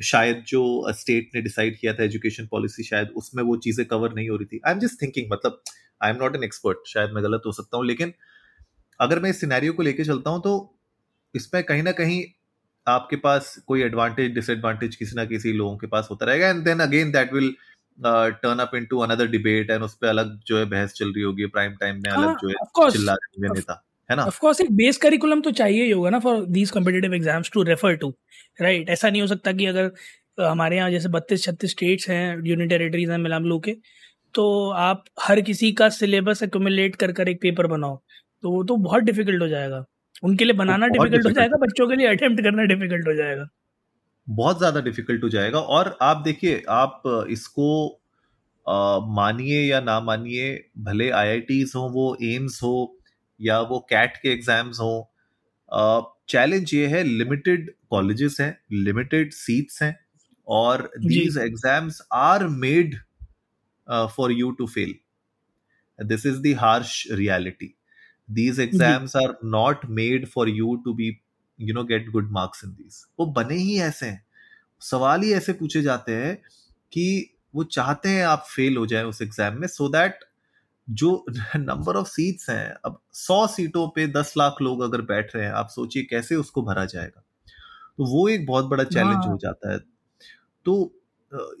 शायद 0.00 0.44
जो 0.48 0.92
स्टेट 0.92 1.30
ने 1.34 1.40
डिसाइड 1.42 1.78
किया 1.78 1.94
था 1.94 2.04
एजुकेशन 2.04 2.46
पॉलिसी 2.46 2.82
शायद 2.82 3.08
उसमें 3.16 3.42
वो 3.44 3.56
चीज़ें 3.56 3.86
कवर 3.86 4.12
नहीं 4.14 4.28
हो 4.28 4.36
रही 4.36 4.46
थी। 4.46 4.60
आई 4.66 4.72
एम 4.72 4.78
जस्ट 4.78 5.02
थिंकिंग 5.02 5.26
मतलब 5.32 5.62
I 6.00 6.10
am 6.10 6.16
not 6.16 6.36
an 6.36 6.44
expert 6.44 6.88
शायद 6.88 7.10
मैं 7.10 7.24
गलत 7.24 7.42
हो 7.46 7.52
सकता 7.52 7.76
हूँ 7.76 7.86
लेकिन 7.86 8.12
अगर 9.00 9.20
मैं 9.20 9.30
इस 9.30 9.40
सिनेरियो 9.40 9.72
को 9.72 9.82
लेके 9.82 10.04
चलता 10.04 10.30
हूँ 10.30 10.40
तो 10.40 10.52
इसमें 11.34 11.62
कहीं 11.64 11.82
ना 11.82 11.92
कहीं 11.92 12.24
आपके 12.88 13.16
पास 13.16 13.56
कोई 13.66 13.82
एडवांटेज 13.82 14.34
डिसएडवांटेज 14.34 14.96
किसी 14.96 15.16
ना 15.16 15.24
किसी 15.24 15.52
लोगों 15.52 15.76
के 15.76 15.86
पास 15.86 16.08
होता 16.10 16.26
रहेगा 16.26 16.48
and 16.48 16.64
then 16.64 16.80
again 16.80 17.10
that 17.12 17.32
will 17.32 17.54
turn 17.98 18.58
up 18.58 18.74
into 18.74 18.98
another 19.00 19.28
debate 19.28 19.70
and 19.70 19.82
उस 19.82 19.94
पर 19.94 20.06
अलग 20.06 20.38
जो 20.46 20.58
है 20.58 20.64
बहस 20.66 20.92
चल 20.92 21.12
रही 21.12 21.22
होगी 21.22 21.46
प्राइम 21.48 21.74
टाइम 21.76 21.96
में 21.96 22.10
अलग 22.10 22.26
हाँ, 22.26 22.36
जो 22.42 22.48
है 22.48 22.90
चिल्ला 22.90 23.14
रहे 23.14 23.48
नेता 23.48 23.82
है 24.10 24.16
ना? 24.16 24.24
ऑफ़ 24.24 24.38
कोर्स 24.40 24.60
एक 24.60 24.70
बेस 24.72 24.96
करिकुलम 24.96 25.40
तो 25.40 25.50
चाहिए 25.52 25.84
ही 25.84 25.90
होगा 25.90 26.10
ना 26.10 26.18
for 26.18 26.44
these 26.48 26.70
competitive 26.70 27.14
exams 27.14 27.50
to 27.54 27.62
refer 27.62 27.96
to 27.96 28.12
right 28.58 28.90
ऐसा 28.90 29.10
नहीं 29.10 29.22
हो 29.22 29.26
सकता 29.26 29.52
कि 29.52 29.66
अगर 29.66 29.90
हमारे 30.40 30.76
यहाँ 30.76 30.90
जैसे 30.90 31.08
बत्तीस 31.08 31.44
छत्तीस 31.44 31.70
स्टेट्स 31.70 32.08
हैं 32.10 32.24
यूनियन 32.46 32.68
टेरेटरीज 32.68 33.10
हैं 33.10 33.18
मिलाम 33.18 33.44
लो 33.44 33.58
के 33.58 33.76
तो 34.34 34.44
आप 34.78 35.04
हर 35.22 35.40
किसी 35.40 35.72
का 35.72 35.88
सिलेबस 35.90 36.42
एक्यूमुलेट 36.42 36.96
कर 36.96 37.12
कर 37.12 37.28
एक 37.28 37.40
पेपर 37.42 37.66
बनाओ 37.66 37.96
तो 38.44 38.50
वो 38.50 38.62
तो 38.64 38.76
बहुत 38.78 39.02
डिफ़िकल्ट 39.02 39.42
हो 39.42 39.48
जाएगा। 39.48 39.84
उनके 40.22 40.44
लिए 40.44 40.54
बनाना 40.54 40.86
डिफ़िकल्ट 40.88 41.26
हो 41.26 41.30
जाएगा 41.32 41.56
बच्चों 41.58 41.88
के 41.88 41.96
लिए 41.96 42.06
अटेम्प्ट 42.08 42.42
करना 42.42 42.62
डिफ़िकल्ट 42.64 43.06
हो 43.08 43.14
जाएगा। 43.14 43.48
बहुत 44.26 44.58
ज़्यादा 44.58 44.80
डिफ़िकल्ट 44.80 45.22
हो 45.24 45.28
जाएगा। 45.28 45.60
और 45.60 45.96
आप 46.02 46.22
देखिए 46.24 46.62
आप 46.70 47.02
इसको 47.30 47.68
मानिए 49.16 49.60
या 49.62 49.80
ना 49.80 50.00
मानिए 50.00 50.52
भले 50.78 51.10
आई 51.10 51.62
हो 51.76 51.88
वो 51.90 52.16
एम्स 52.24 52.62
हो 52.62 52.74
या 53.40 53.60
वो 53.62 53.78
कैट 53.90 54.16
के 54.16 54.28
एग्ज़ाम्स 54.28 54.80
हो 54.80 56.04
चैलेंज 56.28 56.74
ये 56.74 56.86
है 56.86 57.02
लिमिटेड 57.04 57.70
कॉलेजेस 57.90 58.36
हैं 58.40 58.50
लिमिटेड 58.84 59.32
सीट्स 59.32 59.82
हैं 59.82 59.96
और 60.48 60.90
these 60.98 61.38
exams 61.38 62.00
are 62.14 62.46
made 62.56 62.96
for 64.16 64.32
you 64.32 64.50
to 64.50 64.66
fail 64.66 64.94
this 65.98 66.26
is 66.26 66.40
the 66.42 66.54
harsh 66.58 67.02
reality 67.12 67.74
these 68.28 68.58
exams 68.58 69.14
are 69.14 69.36
not 69.44 69.88
made 69.88 70.28
for 70.28 70.46
you 70.48 70.76
to 70.84 70.94
be 70.94 71.10
you 71.58 71.74
know 71.74 71.84
get 71.84 72.12
good 72.12 72.30
marks 72.30 72.62
in 72.62 72.74
these. 72.74 72.96
वो 73.20 73.26
बने 73.26 73.56
ही 73.56 73.78
ऐसे 73.80 74.06
हैं। 74.06 74.24
सवाल 74.82 75.22
ही 75.22 75.32
ऐसे 75.32 75.52
पूछे 75.52 75.82
जाते 75.82 76.12
हैं 76.12 76.36
कि 76.92 77.34
वो 77.54 77.64
चाहते 77.64 78.08
हैं 78.08 78.24
आप 78.24 78.44
फेल 78.48 78.76
हो 78.76 78.86
जाए 78.86 79.04
उस 79.04 79.22
एग्ज़ाम 79.22 79.60
में 79.60 79.66
सो 79.68 79.84
so 79.86 79.92
दैट 79.92 80.24
जो 80.88 81.24
नंबर 81.56 81.96
ऑफ़ 81.96 82.08
सीट्स 82.08 82.50
हैं 82.50 82.74
अब 82.84 83.00
सौ 83.12 83.46
सीटों 83.46 83.88
पे 83.88 84.06
दस 84.06 84.32
लाख 84.38 84.56
लोग 84.62 84.82
अगर 84.82 85.00
बैठ 85.02 85.34
रहे 85.36 85.44
हैं 85.44 85.52
आप 85.52 85.68
सोचिए 85.68 86.02
कैसे 86.02 86.36
उसको 86.36 86.62
भरा 86.62 86.84
जाएगा। 86.84 87.24
तो 87.98 88.04
वो 88.04 88.28
एक 88.28 88.46
बहुत 88.46 88.64
बड़ा 88.64 88.84
चैलेंज 88.84 89.16
हो 89.16 89.30
हाँ। 89.30 89.38
जाता 89.38 89.72
है। 89.72 89.78
तो 90.66 90.94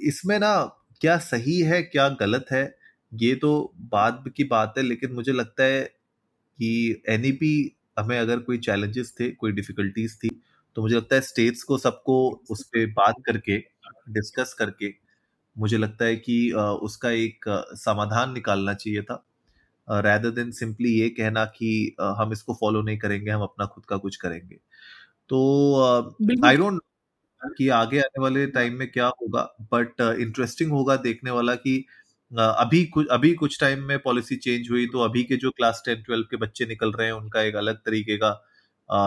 इसमें 0.02 0.38
ना 0.38 0.54
क्या 1.00 1.16
सही 1.18 1.60
है 1.60 1.82
क्या 1.82 2.08
गलत 2.08 2.46
है 2.52 2.76
ये 3.12 3.34
तो 3.34 3.72
बाद 3.78 4.24
की 4.36 4.44
बात 4.44 4.74
है 4.78 4.82
लेकिन 4.84 5.12
मुझे 5.12 5.32
लगता 5.32 5.64
है 5.64 5.97
कि 6.58 7.02
एन 7.08 7.70
हमें 7.98 8.18
अगर 8.18 8.38
कोई 8.38 8.58
चैलेंजेस 8.58 9.14
थे 9.20 9.30
कोई 9.32 9.52
डिफिकल्टीज 9.52 10.16
थी 10.16 10.28
तो 10.76 10.82
मुझे 10.82 10.96
लगता 10.96 11.14
है 11.16 11.20
स्टेट्स 11.22 11.62
को 11.62 11.78
सबको 11.78 12.16
उस 12.50 12.62
पर 12.66 12.86
बात 12.92 13.14
करके 13.26 13.58
डिस्कस 14.12 14.54
करके 14.58 14.92
मुझे 15.56 15.78
लगता 15.78 16.04
है 16.04 16.16
कि 16.16 16.50
उसका 16.82 17.10
एक 17.10 17.44
समाधान 17.76 18.32
निकालना 18.34 18.74
चाहिए 18.74 19.02
था। 19.02 19.24
रैदर 19.88 20.30
देन 20.30 20.50
सिंपली 20.52 20.90
ये 20.92 21.08
कहना 21.10 21.44
कि 21.56 21.96
हम 22.18 22.32
इसको 22.32 22.54
फॉलो 22.54 22.82
नहीं 22.82 22.98
करेंगे 22.98 23.30
हम 23.30 23.42
अपना 23.42 23.66
खुद 23.66 23.84
का 23.84 23.96
कुछ 23.98 24.16
करेंगे। 24.16 24.56
तो 25.30 25.38
आई 26.46 26.56
डोंट 26.56 26.80
कि 27.58 27.68
आगे 27.70 28.00
आने 28.00 28.22
वाले 28.22 28.46
टाइम 28.48 28.74
में 28.74 28.90
क्या 28.92 29.06
होगा 29.22 29.42
बट 29.72 30.00
इंटरेस्टिंग 30.20 30.72
होगा 30.72 30.96
देखने 30.98 31.30
वाला 31.30 31.54
कि 31.56 31.84
अभी 32.32 32.84
कुछ 32.86 33.06
अभी 33.08 33.32
कुछ 33.34 33.58
टाइम 33.60 33.82
में 33.84 33.98
पॉलिसी 33.98 34.36
चेंज 34.38 34.70
हुई 34.70 34.86
तो 34.86 35.00
अभी 35.00 35.22
के 35.24 35.36
जो 35.36 35.50
क्लास 35.50 35.82
टेन 35.86 36.02
ट्वेल्व 36.02 36.24
के 36.30 36.36
बच्चे 36.36 36.66
निकल 36.66 36.92
रहे 36.92 37.06
हैं, 37.06 37.14
उनका 37.14 37.42
एक 37.42 37.54
अलग 37.56 37.76
तरीके 37.78 38.16
का 38.16 38.30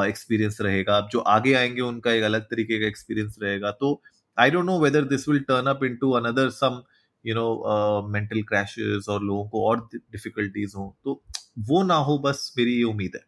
एक्सपीरियंस 0.07 0.57
रहेगा। 0.61 0.97
अब 0.97 1.09
जो 1.11 1.19
आगे 1.29 1.53
आएँगे, 1.53 1.81
उनका 1.81 2.11
एक 2.11 2.23
अलग 2.23 2.41
तरीके 2.43 2.79
का 2.79 2.87
एक्सपीरियंस 2.87 3.37
रहेगा। 3.41 3.71
तो 3.71 4.01
I 4.37 4.49
don't 4.51 4.65
know 4.65 4.79
whether 4.79 5.03
this 5.05 5.27
will 5.29 5.39
turn 5.41 5.67
up 5.67 5.83
into 5.83 6.11
another 6.11 6.49
some 6.51 6.81
you 7.25 7.35
know 7.35 8.07
mental 8.09 8.41
crashes 8.43 9.05
और 9.09 9.23
लोगों 9.23 9.47
को 9.49 9.65
और 9.67 9.87
डिफिकल्टीज 9.93 10.73
हो। 10.77 10.95
तो 11.03 11.21
वो 11.59 11.83
ना 11.83 11.95
हो, 11.95 12.17
बस 12.19 12.53
मेरी 12.57 12.75
ये 12.77 12.83
उम्मीद 12.83 13.11
है। 13.15 13.25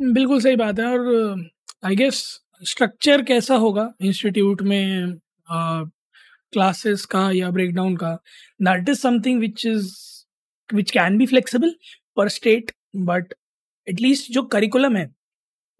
बिल्कुल 0.00 0.40
सही 0.40 0.56
बात 0.56 0.78
है 0.78 0.86
और 0.88 1.48
आई 1.84 1.96
गेस 1.96 2.18
स्ट्रक्चर 2.62 3.22
कैसा 3.22 3.54
होगा 3.56 3.92
इंस्टीट्यूट 4.00 4.62
में 4.62 5.18
क्लासेस 6.52 7.04
का 7.06 7.30
या 7.30 7.50
ब्रेकडाउन 7.50 7.96
का 7.96 8.14
that 8.60 8.88
is 8.88 8.98
something 8.98 9.40
which 9.40 9.66
is 9.66 9.92
which 10.70 10.90
can 10.90 11.18
be 11.18 11.26
flexible 11.26 11.74
per 12.16 12.28
state 12.28 12.72
but 12.96 13.34
at least 13.86 14.32
जो 14.32 14.42
करिकुलम 14.42 14.96
है, 14.96 15.10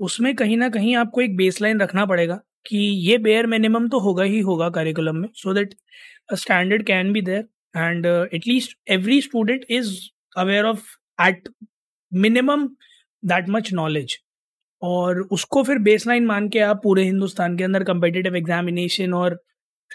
उसमें 0.01 0.35
कहीं 0.37 0.57
ना 0.57 0.69
कहीं 0.69 0.95
आपको 0.97 1.21
एक 1.21 1.37
बेसलाइन 1.37 1.81
रखना 1.81 2.05
पड़ेगा 2.07 2.41
कि 2.67 2.79
ये 2.79 3.19
बेयर 3.19 3.47
मिनिमम 3.47 3.89
तो 3.89 3.99
होगा 3.99 4.23
ही 4.25 4.41
होगा 4.41 4.69
करिकुलम 4.71 5.17
में 5.17 5.29
so 5.35 5.55
that 5.55 5.75
standard 6.35 6.83
can 6.87 7.13
be 7.13 7.21
there 7.23 7.49
and 7.77 8.07
at least 8.07 8.77
every 8.91 9.21
student 9.23 9.65
is 9.71 9.95
aware 10.37 10.65
of 10.65 10.87
at 11.19 11.49
minimum 12.13 12.69
that 13.23 13.49
much 13.49 13.73
knowledge 13.73 14.19
और 14.83 15.21
उसको 15.33 15.63
फिर 15.63 15.79
बेसलाइन 15.79 16.27
मान 16.27 16.49
के 16.49 16.59
आप 16.61 16.81
पूरे 16.83 17.05
हिंदुस्तान 17.05 17.57
के 17.59 17.65
अंदर 17.65 17.85
कंपिटेटिव 17.85 18.37
एग्जामिनेशन 18.37 19.15
और 19.15 19.41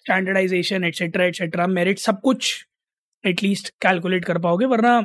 स्टैंडर्डाइजेशन 0.06 0.84
एटसेट्रा 0.84 1.26
एटसेट्रा 1.26 1.68
मेरिट 1.70 2.00
सब 2.00 2.20
कुछ 2.22 2.54
एटलीस्ट 3.24 3.70
कैलकुलेट 3.82 4.26
कर 4.26 4.38
पाओगे, 4.40 4.66
वरना 4.68 4.98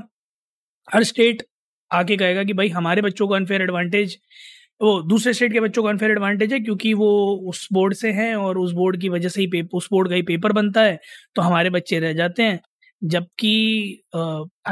हर 0.88 1.02
स्टेट 1.04 1.42
आके 1.90 2.16
कहेगा 2.16 2.42
कि 2.44 2.52
भाई 2.52 2.68
हमारे 2.70 3.02
बच्चों 3.02 3.28
को 3.28 3.34
अनफेयर 3.34 3.62
एडवांटेज 3.62 4.18
वो 4.80 5.00
दूसरे 5.04 5.32
स्टेट 5.32 5.52
के 5.52 5.60
बच्चों 5.60 5.82
को 5.82 5.88
अनफेयर 5.88 6.12
एडवांटेज 6.12 6.52
है 6.52 6.58
क्योंकि 6.60 6.92
वो 6.94 7.08
उस 7.50 7.68
बोर्ड 7.72 7.94
से 7.94 8.10
हैं 8.12 8.34
और 8.36 8.58
उस 8.58 8.72
बोर्ड 8.72 9.00
की 9.00 9.08
वजह 9.08 9.28
से 9.28 9.42
ही 9.42 9.62
उस 9.74 9.88
बोर्ड 9.92 10.08
का 10.08 10.14
ही 10.14 10.22
पेपर 10.22 10.52
बनता 10.52 10.82
है 10.82 10.98
तो 11.36 11.42
हमारे 11.42 11.70
बच्चे 11.70 11.98
रह 12.00 12.12
जाते 12.14 12.42
हैं। 12.42 12.60
जबकि 13.02 13.50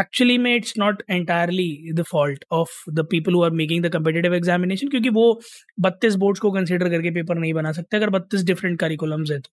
एक्चुअली 0.01 0.39
में 0.39 0.55
it's 0.55 0.75
not 0.79 1.03
entirely 1.11 1.93
the 1.95 2.03
fault 2.11 2.45
of 2.53 2.71
the 2.91 3.07
people 3.11 3.35
who 3.35 3.43
are 3.45 3.51
making 3.53 3.85
the 3.85 3.93
competitive 3.93 4.35
examination 4.35 4.89
क्योंकि 4.89 5.09
वो 5.11 5.33
बत्तीस 5.81 6.15
बोर्ड्स 6.17 6.41
को 6.41 6.51
कंसिडर 6.53 6.91
करके 6.91 7.11
पेपर 7.13 7.39
नहीं 7.39 7.55
बना 7.55 7.73
सकते, 7.73 7.97
अगर 7.97 8.11
बत्तीस 8.11 8.45
डिफरेंट 8.45 8.79
करिकुलम्स 8.81 9.31
है 9.31 9.41
तो। 9.41 9.51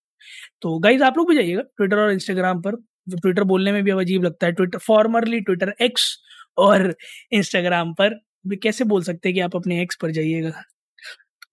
तो 0.62 0.78
गाइज़ 0.78 1.02
आप 1.02 1.18
लोग 1.18 1.28
भी 1.28 1.36
जाइएगा 1.36 1.62
ट्विटर 1.62 1.96
और 1.96 2.12
इंस्टाग्राम 2.12 2.60
पर। 2.62 2.76
ट्विटर 3.16 3.44
बोलने 3.44 3.72
में 3.72 3.84
भी 3.84 3.90
अब 3.90 4.00
अजीब 4.00 4.24
लगता 4.24 4.46
है। 4.46 4.52
ट्विटर 4.52 4.78
फॉर्मरली 4.78 5.40
ट्विटर 5.40 5.74
एक्स 5.82 6.18
और 6.58 6.94
इंस्टाग्राम 7.32 7.94
पर। 7.94 8.20
भी 8.46 8.56
कैसे 8.56 8.84
बोल 8.84 9.02
सकते 9.02 9.28
हैं 9.28 9.34
कि 9.34 9.40
आप 9.40 9.56
अपने 9.56 9.82
एक्स 9.82 9.96
पर 9.96 10.10
जाइएगा? 10.10 10.62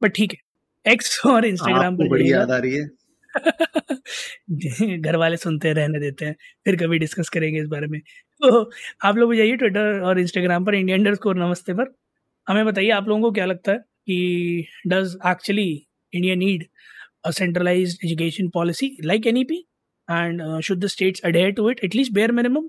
बट 0.04 0.14
ठीक 0.16 0.34
है 0.34 0.94
एक्स 0.94 1.26
और 1.26 1.46
इंस्टाग्राम 1.46 1.98
पर 1.98 2.08
बड़ी 2.10 2.32
याद 2.32 2.52
आ 2.52 2.58
रही 2.58 2.76
है। 2.76 2.90
घर 5.02 5.16
वाले 5.16 5.38
सुनते 5.38 5.68
हैं 5.68 5.76
रहने 5.76 6.00
देते 6.00 6.26
हैं 6.26 6.36
फिर 6.66 6.76
कभी 6.76 7.00
डिस्कस 7.00 7.30
करेंगे 7.30 7.62
इस 7.62 7.68
बारे 7.68 7.88
में। 7.88 8.00
तो 8.44 8.72
आप 9.06 9.18
लोग 9.18 9.30
भी 9.32 9.38
जाइए 9.38 9.56
ट्विटर 9.56 10.00
और 10.00 10.20
इंस्टाग्राम 10.20 10.66
पर 10.66 10.76
इंडिया 10.76 10.98
अंडर 10.98 11.16
स्कोर 11.16 11.36
नमस्ते 11.36 11.74
पर। 11.74 11.96
हमें 12.48 12.66
बताइए 12.66 12.90
आप 12.90 13.08
लोगों 13.08 13.22
को 13.22 13.32
क्या 13.32 13.46
लगता 13.46 13.72
है 13.72 13.78
कि 13.78 14.68
does 14.88 15.18
actually 15.28 15.88
India 16.14 16.36
need 16.36 16.66
education 17.26 18.48
policy 18.50 18.96
like 19.06 19.28
N 19.28 19.38
E 19.38 19.44
P 19.44 19.58
and 20.08 20.42
should 20.64 20.80
the 20.80 20.88
states 20.88 21.22
adhere 21.26 21.52
to 21.52 21.70
it 21.70 21.80
at least 21.84 22.14
bare 22.14 22.32
minimum 22.32 22.68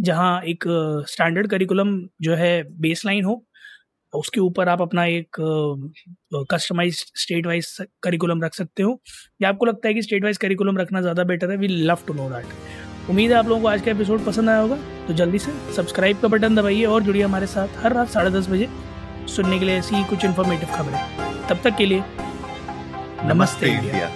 जहाँ 0.00 0.42
एक 0.42 0.64
स्टैंडर्ड 1.08 1.46
uh, 1.46 1.50
करिकुलम 1.50 1.98
जो 2.22 2.34
है 2.34 2.62
बेस 2.80 3.04
लाइन 3.06 3.24
हो 3.24 3.44
उसके 4.12 4.40
ऊपर 4.40 4.68
आप 4.68 4.82
अपना 4.82 5.04
एक 5.06 5.36
कस्टमाइज 6.50 7.04
स्टेट 7.16 7.46
वाइज 7.46 7.76
करिकुलम 8.02 8.42
रख 8.42 8.54
सकते 8.54 8.82
हो। 8.82 9.00
या 9.42 9.48
आपको 9.48 9.66
लगता 9.66 9.88
है 9.88 9.94
कि 9.94 10.02
स्टेट 10.02 10.24
वाइज 10.24 10.38
करिकुलम 10.38 10.78
रखना 10.78 11.00
ज़्यादा 11.00 11.24
बेटर 11.24 11.50
है? 11.50 11.56
We 11.56 11.68
love 11.68 11.98
to 12.06 12.14
know 12.14 12.28
that 12.30 13.10
उम्मीद 13.10 13.30
है 13.30 13.36
आप 13.36 13.48
लोगों 13.48 13.62
को 13.62 13.68
आज 13.68 13.82
का 13.82 13.90
एपिसोड 13.90 14.24
पसंद 14.24 14.48
आया 14.48 14.58
होगा। 14.58 14.76
तो 15.06 15.14
जल्दी 15.14 15.38
से 15.38 15.52
सब्सक्राइब 15.76 16.20
का 16.20 16.28
बटन 16.28 16.54
दबाइए 16.56 16.84
और 16.84 17.02
जुड़िए 17.02 17.22
हमारे 17.22 17.46
साथ 17.46 17.68
हर 17.84 17.92
रात 17.92 18.08
साढ़े 18.08 18.30
दस 18.30 18.48
बजे 18.48 18.68
सुनने 19.34 19.58
के 19.58 19.64
लिए 19.64 19.76
ऐसी 19.76 19.96
ही 19.96 20.04
कुछ 20.04 20.24
इन्फॉर्मेटिव 20.24 20.76
खबरें। 20.76 21.48
तब 21.48 21.60
तक 21.64 21.76
के 21.78 21.86
लिए 21.86 22.02
Namastê. 23.26 23.70
Namastê. 23.80 24.10